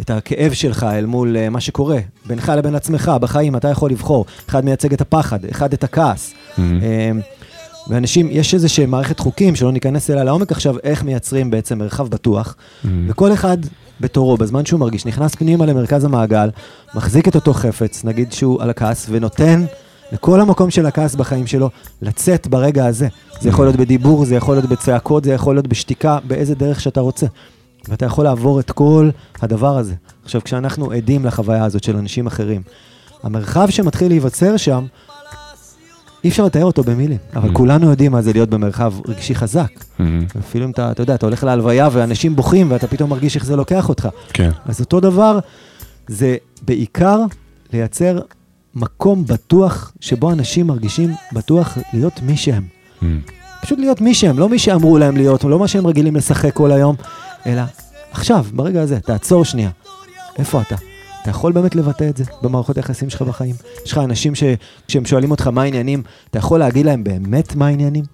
[0.00, 4.24] את הכאב שלך אל מול uh, מה שקורה, בינך לבין עצמך, בחיים אתה יכול לבחור,
[4.48, 6.34] אחד מייצג את הפחד, אחד את הכעס.
[6.58, 6.80] מהמם.
[6.82, 7.20] אמ,
[7.88, 12.56] ואנשים, יש איזושהי מערכת חוקים שלא ניכנס אליה לעומק עכשיו, איך מייצרים בעצם מרחב בטוח,
[12.84, 13.10] מהמם.
[13.10, 13.58] וכל אחד
[14.00, 16.50] בתורו, בזמן שהוא מרגיש, נכנס פנימה למרכז המעגל,
[16.94, 19.64] מחזיק את אותו חפץ, נגיד שהוא על הכעס, ונותן
[20.12, 21.70] לכל המקום של הכעס בחיים שלו
[22.02, 23.08] לצאת ברגע הזה.
[23.40, 27.00] זה יכול להיות בדיבור, זה יכול להיות בצעקות, זה יכול להיות בשתיקה, באיזה דרך שאתה
[27.00, 27.26] רוצה.
[27.88, 29.10] ואתה יכול לעבור את כל
[29.42, 29.94] הדבר הזה.
[30.24, 32.62] עכשיו, כשאנחנו עדים לחוויה הזאת של אנשים אחרים,
[33.22, 34.86] המרחב שמתחיל להיווצר שם,
[36.24, 37.52] אי אפשר לתאר אותו במילים, אבל Mm.
[37.52, 39.70] כולנו יודעים מה זה להיות במרחב רגשי חזק.
[39.98, 40.26] מהמם.
[40.38, 43.56] אפילו אם אתה, אתה יודע, אתה הולך להלוויה ואנשים בוכים ואתה פתאום מרגיש איך זה
[43.56, 44.08] לוקח אותך.
[44.32, 45.38] כן, אז אותו דבר,
[46.08, 47.20] זה בעיקר
[47.72, 48.18] לייצר
[48.76, 52.62] מקום בטוח, שבו אנשים מרגישים בטוח להיות מי שהם.
[53.02, 53.20] מהמם.
[53.62, 56.72] פשוט להיות מי שהם, לא מי שאמרו להם להיות, לא מה שהם רגילים לשחק כל
[56.72, 56.96] היום,
[57.46, 57.62] אלא
[58.10, 59.70] עכשיו, ברגע הזה, תעצור שנייה.
[60.38, 60.76] איפה אתה?
[61.22, 63.54] אתה יכול באמת לבטא את זה במערכות היחסים שלך בחיים?
[63.84, 68.04] יש לך אנשים שכשהם שואלים אותך מה העניינים, אתה יכול להגיד להם באמת מה העניינים?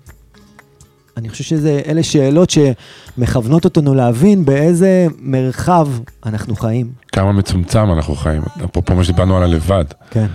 [1.16, 5.88] אני חושב שאלה שאלות שמכוונות אותנו להבין באיזה מרחב
[6.26, 6.92] אנחנו חיים.
[7.12, 9.84] כמה מצומצם אנחנו חיים, אפרופו מה שדיברנו על הלבד.
[10.10, 10.26] כן,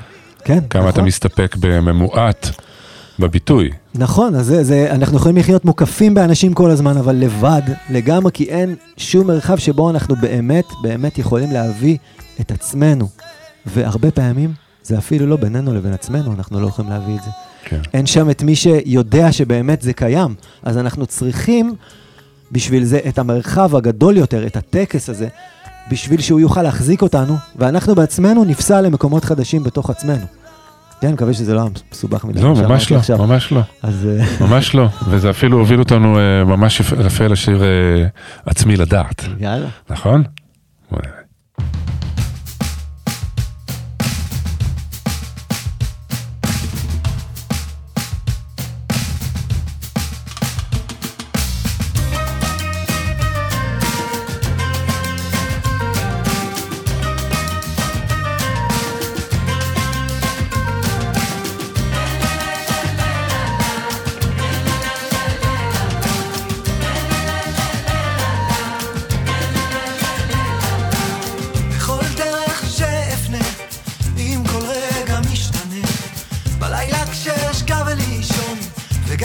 [0.48, 0.94] כן, כמה נכון.
[0.94, 2.48] אתה מסתפק בממועט
[3.20, 3.70] בביטוי.
[3.96, 8.44] נכון, אז זה, זה, אנחנו יכולים לחיות מוקפים באנשים כל הזמן, אבל לבד לגמרי, כי
[8.44, 11.98] אין שום מרחב שבו אנחנו באמת, באמת יכולים להביא
[12.42, 13.08] את עצמנו.
[13.66, 17.30] והרבה פעמים זה אפילו לא בינינו לבין עצמנו, אנחנו לא יכולים להביא את זה.
[17.66, 17.82] כן.
[17.94, 20.36] אין שם את מי שיודע שבאמת זה קיים.
[20.64, 21.76] אז אנחנו צריכים
[22.52, 25.28] בשביל זה את המרחב הגדול יותר, את הטקס הזה,
[25.92, 30.26] בשביל שהוא יוכל להחזיק אותנו, ואנחנו בעצמנו נפסע למקומות חדשים בתוך עצמנו.
[31.02, 32.42] כן, מקווה שזה לא מסובך מדי.
[32.42, 33.18] לא, ממש לא, עכשיו.
[33.18, 33.62] ממש לא.
[33.84, 37.68] אז אה, ממש לא, וזה אפילו הוביל אותנו אה, ממש יפה- יפה לשיר אה,
[38.46, 39.68] עצמי לדעת, יאללה.
[39.90, 40.24] נכון?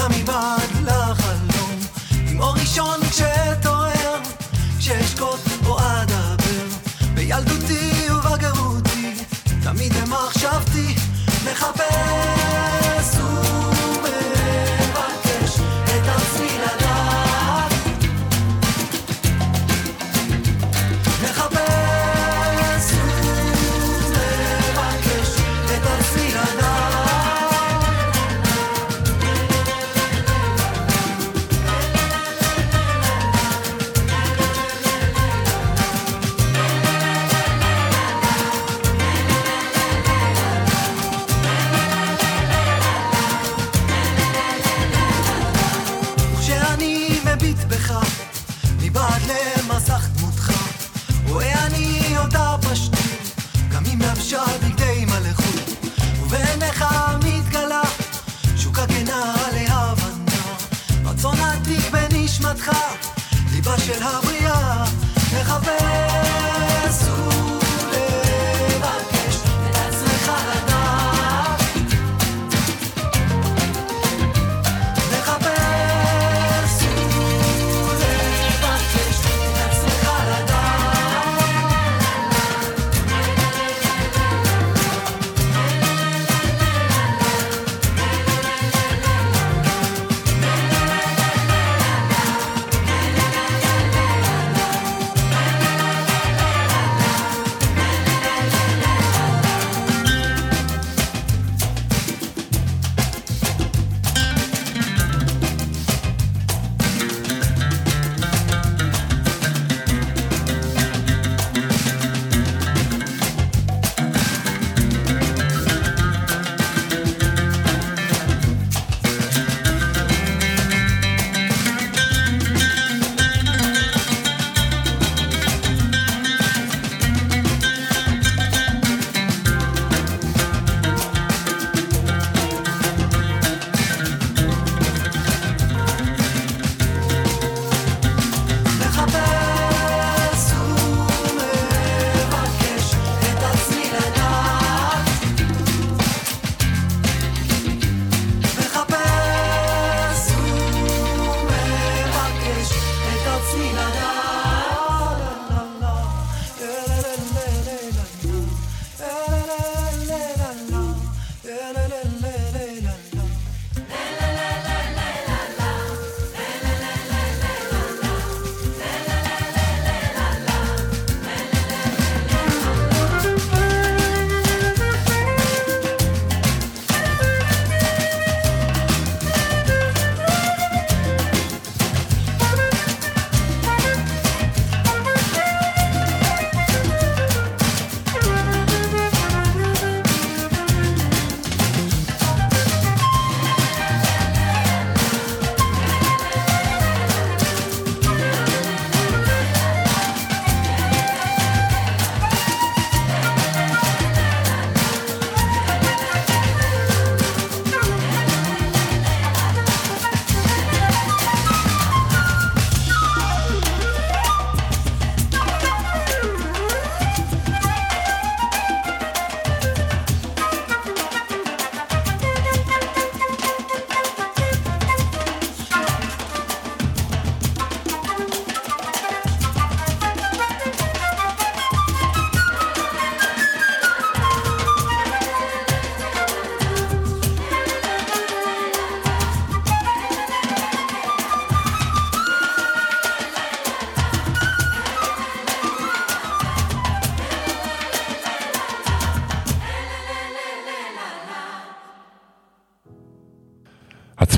[0.02, 1.78] וגם מבעד לחלום,
[2.28, 4.18] עם אור ראשון כשאתעורר,
[4.78, 6.66] כשאשקוט או אדבר,
[7.14, 9.14] בילדותי ובגרותי,
[9.62, 10.94] תמיד במחשבתי,
[11.44, 12.41] מחפש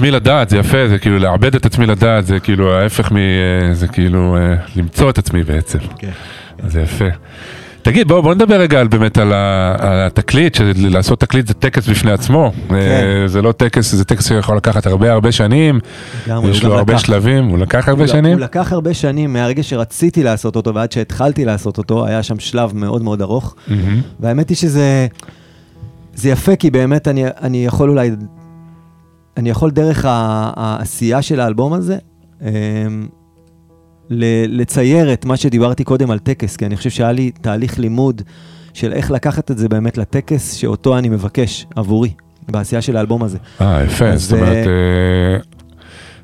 [0.04, 3.16] עצמי לדעת, זה יפה, זה כאילו לאבד את עצמי לדעת, זה כאילו ההפך מ...
[3.16, 5.78] אה, זה כאילו אה, למצוא את עצמי בעצם.
[5.98, 6.10] כן.
[6.68, 7.04] זה יפה.
[7.82, 11.88] תגיד, בוא, בוא נדבר רגע על, באמת על, ה, על התקליט, שלעשות תקליט זה טקס
[11.88, 12.52] בפני עצמו.
[12.68, 12.74] כן.
[12.74, 15.80] אה, זה לא טקס, זה טקס שיכול לקחת הרבה הרבה שנים,
[16.26, 17.02] לגמרי, יש לו הרבה לקח.
[17.06, 18.32] שלבים, הוא לקח הרבה הוא- שנים?
[18.32, 22.72] הוא לקח הרבה שנים, מהרגע שרציתי לעשות אותו ועד שהתחלתי לעשות אותו, היה שם שלב
[22.76, 23.54] מאוד מאוד ארוך.
[23.68, 24.00] מהמם.
[24.20, 25.06] והאמת היא שזה
[26.14, 28.10] זה יפה, כי באמת אני, אני יכול אולי,
[29.36, 31.96] אני יכול דרך העשייה של האלבום הזה,
[32.42, 32.48] אמ,
[34.48, 38.22] לצייר את מה שדיברתי קודם על טקס, כי אני חושב שהיה לי תהליך לימוד
[38.74, 42.10] של איך לקחת את זה באמת לטקס שאותו אני מבקש עבורי,
[42.48, 43.38] בעשייה של האלבום הזה.
[43.60, 45.38] אה, יפה, אז, זאת אומרת, אה,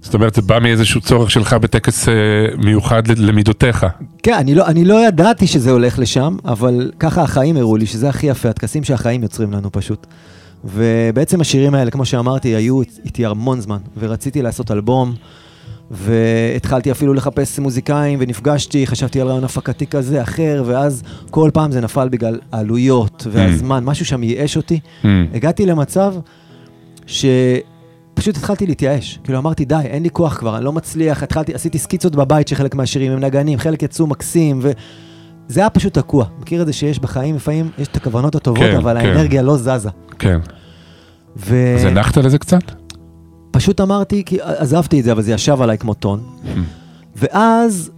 [0.00, 2.14] זאת אומרת, זה בא מאיזשהו צורך שלך בטקס אה,
[2.58, 3.86] מיוחד למידותיך.
[4.22, 8.08] כן, אני לא, אני לא ידעתי שזה הולך לשם, אבל ככה החיים הראו לי שזה
[8.08, 10.06] הכי יפה, הטקסים שהחיים יוצרים לנו פשוט.
[10.64, 15.14] ובעצם השירים האלה, כמו שאמרתי, היו איתי המון זמן, ורציתי לעשות אלבום,
[15.90, 21.80] והתחלתי אפילו לחפש מוזיקאים, ונפגשתי, חשבתי על רעיון הפקתי כזה, אחר, ואז כל פעם זה
[21.80, 24.80] נפל בגלל העלויות והזמן, משהו שם ייאש אותי.
[25.34, 26.14] הגעתי למצב
[27.06, 29.18] שפשוט התחלתי להתייאש.
[29.24, 31.22] כאילו אמרתי, די, אין לי כוח כבר, אני לא מצליח.
[31.22, 36.24] התחלתי, עשיתי סקיצות בבית שחלק מהשירים הם נגנים, חלק יצאו מקסים, וזה היה פשוט תקוע.
[36.40, 39.06] מכיר את זה שיש בחיים, לפעמים יש את הכוונות הטובות, כן, אבל כן.
[39.06, 39.88] האנרגיה לא זזה.
[40.20, 40.38] כן.
[41.36, 41.74] ו...
[41.76, 42.62] אז הנחת לזה קצת?
[43.50, 46.20] פשוט אמרתי, כי עזבתי את זה, אבל זה ישב עליי כמו טון.
[47.16, 47.90] ואז,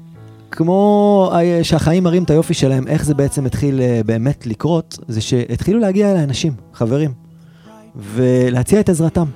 [0.51, 5.79] כמו שהחיים מראים את היופי שלהם, איך זה בעצם התחיל אה, באמת לקרות, זה שהתחילו
[5.79, 7.11] להגיע אליי אנשים, חברים,
[7.97, 9.27] ולהציע את עזרתם.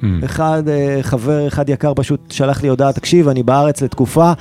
[0.00, 0.04] Mm.
[0.24, 4.32] אחד, אה, חבר אחד יקר פשוט שלח לי הודעה, תקשיב, אני בארץ לתקופה,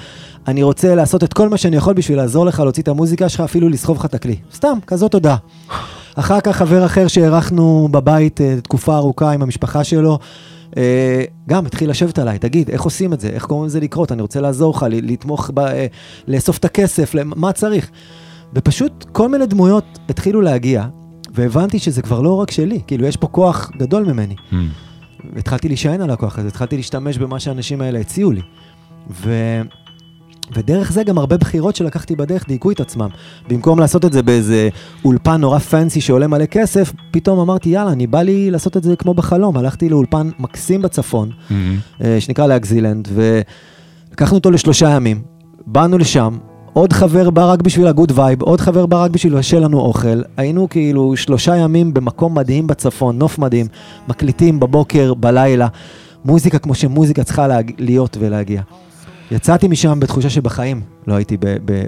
[0.48, 3.42] אני רוצה לעשות את כל מה שאני יכול בשביל לעזור לך להוציא את המוזיקה שלך,
[3.42, 4.36] אפילו לסחוב לך את הכלי.
[4.54, 5.38] סתם, כזאת הודעה.
[6.20, 10.20] אחר כך חבר אחר שאירחנו בבית אה, תקופה ארוכה עם המשפחה שלו,
[10.78, 13.30] אה, גם התחיל לשבת עליי, תגיד, איך עושים את זה?
[13.30, 14.12] איך קוראים לזה לקרות?
[14.12, 15.88] אני רוצה לעזור לך, לתמוך, ב, אה,
[16.28, 17.92] לאסוף את הכסף, מה צריך?
[18.54, 20.86] ופשוט כל מיני דמויות התחילו להגיע,
[21.34, 24.36] והבנתי שזה כבר לא רק שלי, כאילו יש פה כוח גדול ממני.
[24.52, 24.56] Mm.
[25.34, 28.42] והתחלתי להישען על הכוח הזה, התחלתי להשתמש במה שהאנשים האלה הציעו לי.
[29.10, 29.32] ו...
[30.56, 33.10] ודרך זה גם הרבה בחירות שלקחתי בדרך דייקו את עצמם.
[33.50, 34.70] במקום לעשות את זה באיזה
[35.06, 38.96] אולפן נורא fancy שעולה מלא כסף, פתאום אמרתי, יאללה, אני בא לי לעשות את זה
[38.96, 39.58] כמו בחלום.
[39.58, 41.54] הלכתי לאולפן מקסים בצפון, Mm.
[42.04, 45.22] אה, שנקרא לאקזילנד, ולקחנו אותו לשלושה ימים.
[45.66, 46.38] באנו לשם,
[46.74, 49.80] עוד חבר בא רק בשביל ה good vibe, עוד חבר בא רק בשביל לבשל לנו
[49.80, 50.22] אוכל.
[50.38, 53.68] היינו כאילו שלושה ימים במקום מדהים בצפון, נוף מדהים,
[54.08, 55.68] מקליטים בבוקר, בלילה,
[56.26, 57.72] מוזיקה כמו שמוזיקה צריכה להג...
[57.78, 58.62] להיות ולהגיע.
[59.32, 61.38] יצאתי משם בתחושה שבחיים לא הייתי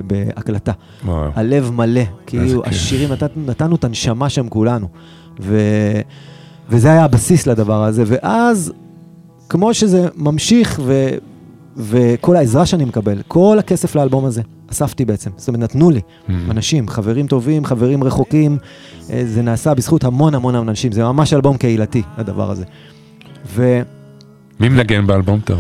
[0.08, 0.72] בהקלטה.
[1.06, 1.30] וואו.
[1.36, 2.62] הלב מלא, כאילו.
[2.66, 4.88] השירים, נת, נתנו את הנשמה שם כולנו.
[5.42, 5.58] ו,
[6.70, 8.74] וזה היה הבסיס לדבר הזה, ואז,
[9.50, 11.10] כמו שזה ממשיך, ו,
[11.78, 16.32] וכל העזרה שאני מקבל, כל הכסף לאלבום הזה, אספתי בעצם, זאת אומרת, נתנו לי, Mm.
[16.50, 18.58] אנשים, חברים טובים, חברים רחוקים,
[19.12, 22.64] אה, זה נעשה בזכות המון המון אנשים, זה ממש אלבום קהילתי, הדבר הזה.
[23.56, 23.82] ו...
[24.60, 25.40] מי מנגן באלבום?
[25.44, 25.54] אתה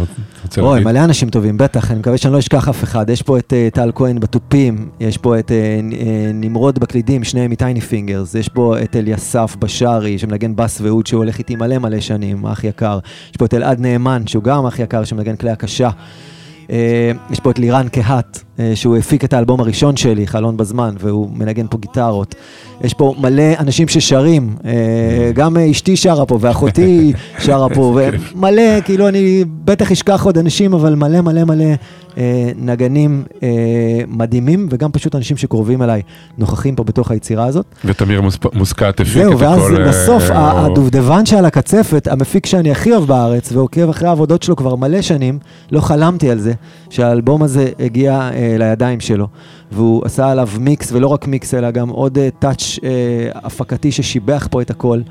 [0.43, 0.87] רוצה אוי, להגיד?
[0.87, 3.09] מלא אנשים טובים, בטח, אני מקווה שאני לא אשכח אף אחד.
[3.09, 7.51] יש פה את אה, טל כהן בתופים, יש פה את אה, אה, נמרוד בקלידים, שניהם
[7.51, 11.77] מ טייני פינגרס, יש פה את אליסף בשארי, שמנגן בס ואוד, שהוא הולך איתי מלא
[11.77, 12.99] מלא שנים, אח יקר.
[13.31, 15.89] יש פה את אלעד נאמן, שהוא גם אח יקר, שמנגן כלי הקשה.
[17.29, 18.43] יש פה את לירן קהת,
[18.75, 22.35] שהוא הפיק את האלבום הראשון שלי, חלון בזמן, והוא מנגן פה גיטרות.
[22.83, 24.71] יש פה מלא אנשים ששרים, אה,
[25.33, 27.13] גם אה, אשתי שרה פה, ואחותי
[27.45, 27.97] שרה פה,
[28.35, 31.65] ומלא, כאילו אני בטח אשכח עוד אנשים, אבל מלא מלא מלא
[32.17, 33.47] אה, נגנים אה,
[34.07, 36.01] מדהימים, וגם פשוט אנשים שקרובים אליי
[36.37, 37.65] נוכחים פה בתוך היצירה הזאת.
[37.85, 38.21] ותמיר
[38.53, 39.81] מוסקת הפיק זהו, את ואז הכל.
[39.81, 44.43] אה, בסוף ה- הוא- הדובדבן שעל הקצפת, המפיק שאני הכי אוהב בארץ, ועוקב אחרי העבודות
[44.43, 45.39] שלו כבר מלא שנים,
[45.71, 46.53] לא חלמתי על זה,
[46.89, 49.27] שהאלבום הזה הגיע אה, לידיים שלו,
[49.71, 52.89] והוא עשה עליו מיקס, ולא רק מיקס, אלא גם עוד אה, טאץ' אה,
[53.33, 55.01] הפקתי ששיבח פה את הכל.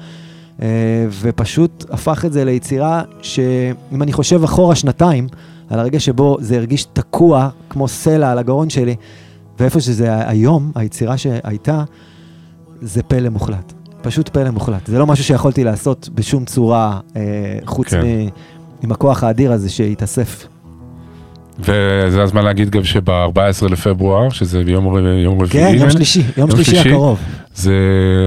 [0.62, 5.26] אה, ופשוט הפך את זה ליצירה שאם אני חושב אחורה שנתיים,
[5.70, 8.97] על הרגע שבו זה הרגיש תקוע כמו סלע על הגרון שלי,
[9.61, 11.85] ואיפה שזה היום, היצירה שהייתה,
[12.81, 13.72] זה פלא מוחלט.
[14.03, 14.87] פשוט פלא מוחלט.
[14.87, 17.22] זה לא משהו שיכולתי לעשות בשום צורה, אה,
[17.64, 18.01] חוץ כן.
[18.01, 18.29] מ...
[18.83, 20.47] עם הכוח האדיר הזה שהתאסף.
[21.61, 23.38] וזה הזמן להגיד גם שב-14
[23.70, 25.72] לפברואר, שזה ביום ר- יום רביעי.
[25.72, 27.18] כן, יום שלישי, יום שלישי הקרוב.
[27.54, 27.74] זה,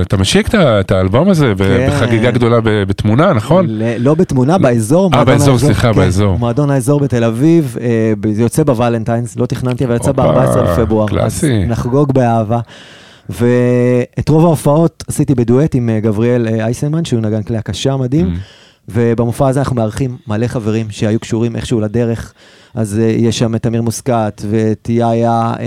[0.02, 1.88] אתה משיק את האלבום הזה כן.
[1.90, 3.66] בחגיגה גדולה ב- בתמונה, נכון?
[3.70, 5.10] ל- לא בתמונה, באזור.
[5.14, 6.40] אה, באזור, האזור, סליחה, כן, באזור.
[6.40, 11.08] מועדון האזור בתל אביב, אה, זה יוצא בוולנטיינס, לא תכננתי, אבל יצא הופה, ב-14 לפברואר.
[11.08, 11.64] קלאסי.
[11.64, 12.60] אז נחגוג באהבה.
[13.30, 18.26] ואת רוב ההופעות עשיתי בדואט עם אה, גבריאל אה, אייסנמן, שהוא נגן כלי הקשה מדהים.
[18.36, 18.38] Mm.
[18.90, 22.34] ובמופע הזה אנחנו מארחים מלא חברים שהיו קשורים איכשהו לדרך.
[22.76, 25.60] אז uh, יש שם את אמיר מוסקת, ואת יאיה uh,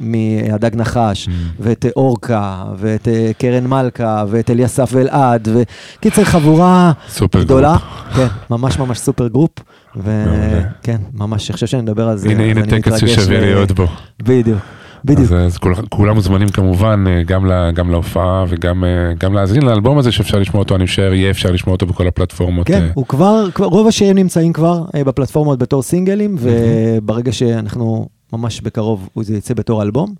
[0.00, 1.30] מהדג נחש, Mm.
[1.60, 7.76] ואת uh, אורקה, ואת uh, קרן מלכה, ואת אליסף ואלעד, וקיצר חבורה סופר גדולה.
[7.76, 8.16] Group.
[8.16, 9.50] כן, ממש ממש super group.
[9.96, 12.28] וכן, ממש, אני חושב שאני מדבר על זה.
[12.30, 13.86] הנה, הנה טקס ששווה להיות בו.
[14.22, 14.58] בדיוק,
[15.04, 15.32] בדיוק.
[15.32, 18.88] אז, אז כול, כולם מוזמנים כמובן, אה, גם, לה, גם להופעה וגם אה,
[19.18, 22.66] גם להאזין לאלבום הזה שאפשר לשמוע אותו, אני משער, יהיה אפשר לשמוע אותו בכל הפלטפורמות.
[22.66, 28.60] כן, אה, הוא כבר, כבר- רוב השירים נמצאים כבר בפלטפורמות בתור סינגלים, וברגע שאנחנו ממש
[28.60, 30.14] בקרוב, הוא זה יצא בתור אלבום.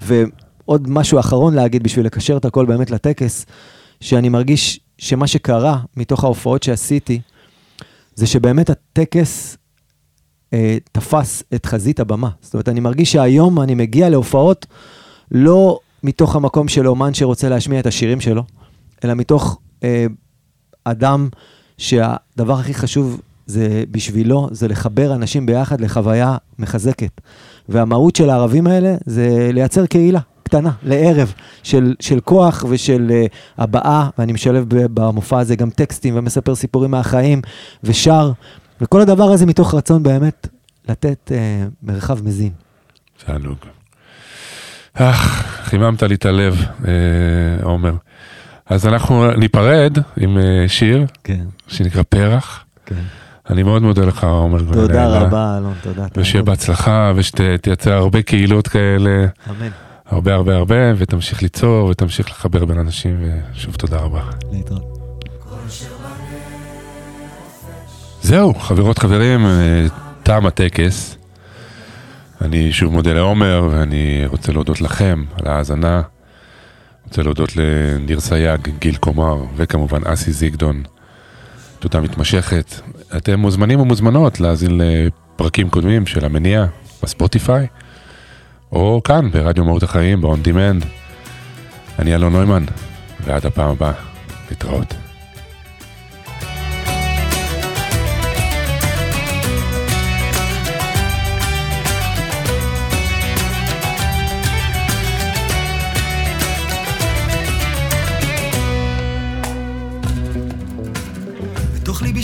[0.00, 3.46] ועוד משהו אחרון להגיד בשביל לקשר את הכל באמת לטקס,
[4.00, 7.20] שאני מרגיש שמה שקרה מתוך ההופעות שעשיתי,
[8.14, 9.56] זה שבאמת הטקס
[10.54, 12.28] אה, תפס את חזית הבמה.
[12.40, 14.66] זאת אומרת, אני מרגיש שהיום אני מגיע להופעות
[15.30, 18.44] לא מתוך המקום של אומן שרוצה להשמיע את השירים שלו,
[19.04, 20.06] אלא מתוך אה,
[20.84, 21.28] אדם
[21.78, 27.20] שהדבר הכי חשוב זה בשבילו, זה לחבר אנשים ביחד לחוויה מחזקת.
[27.68, 31.32] והמהות של הערבים האלה זה לייצר קהילה קטנה, לערב,
[31.62, 37.42] של, של כוח ושל uh, הבעה, ואני משלב במופע הזה גם טקסטים ומספר סיפורים מהחיים
[37.84, 38.32] ושר,
[38.80, 40.48] וכל הדבר הזה מתוך רצון באמת
[40.88, 41.32] לתת uh,
[41.82, 42.52] מרחב מזין.
[43.26, 43.56] תענוג.
[44.94, 46.92] אך, חיממת לי את הלב, אה,
[47.62, 47.92] עומר.
[48.66, 52.64] אז אנחנו ניפרד עם אה, שיר כן, שנקרא פרח.
[52.86, 53.02] כן.
[53.50, 54.58] אני מאוד מודה לך, עומר.
[54.58, 56.06] תודה גונן, רבה, אלון, תודה.
[56.16, 56.42] ושיהיה.
[56.42, 59.68] בהצלחה, ושתייצר הרבה קהילות כאלה, אמן.
[60.06, 64.22] הרבה הרבה הרבה, ותמשיך ליצור, ותמשיך לחבר בין אנשים, ושוב תודה רבה.
[64.52, 64.93] להתראות.
[68.24, 69.86] זהו, חברות חברים, אה,
[70.22, 71.16] תם הטקס.
[72.40, 76.02] אני שוב מודה לעומר, ואני רוצה להודות לכם על ההאזנה.
[77.06, 80.82] רוצה להודות לניר סייג, גיל קומר, וכמובן אסי זיגדון.
[81.78, 82.74] תודה מתמשכת.
[83.16, 86.66] אתם מוזמנים ומוזמנות להאזין לפרקים קודמים של המניע
[87.02, 87.66] בספוטיפיי,
[88.72, 90.84] או כאן ברדיו מהות החיים, ב-on demand.
[91.98, 92.64] אני אלון נוימן,
[93.24, 93.92] ועד הפעם הבאה,
[94.50, 95.03] להתראות.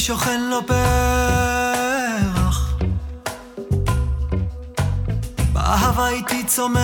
[0.01, 1.99] שוכן לו פרח.
[5.53, 6.81] באהבה איתי צומח.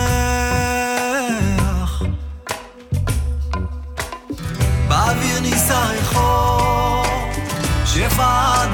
[4.87, 7.03] באוויר נישא ריחו
[7.85, 8.65] שפע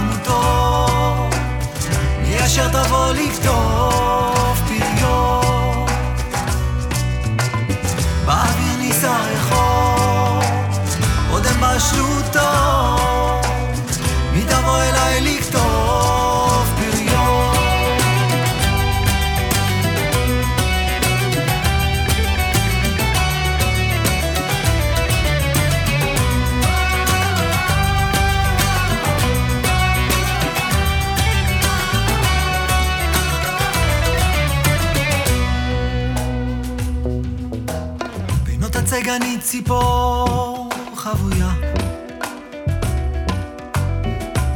[39.54, 41.50] ציפור חבויה.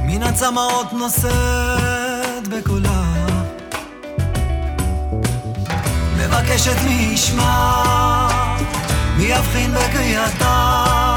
[0.05, 3.03] מן הצמאות נושאת בקולה.
[6.17, 8.27] מבקשת מי ישמע
[9.17, 11.16] מי יבחין בקריאתה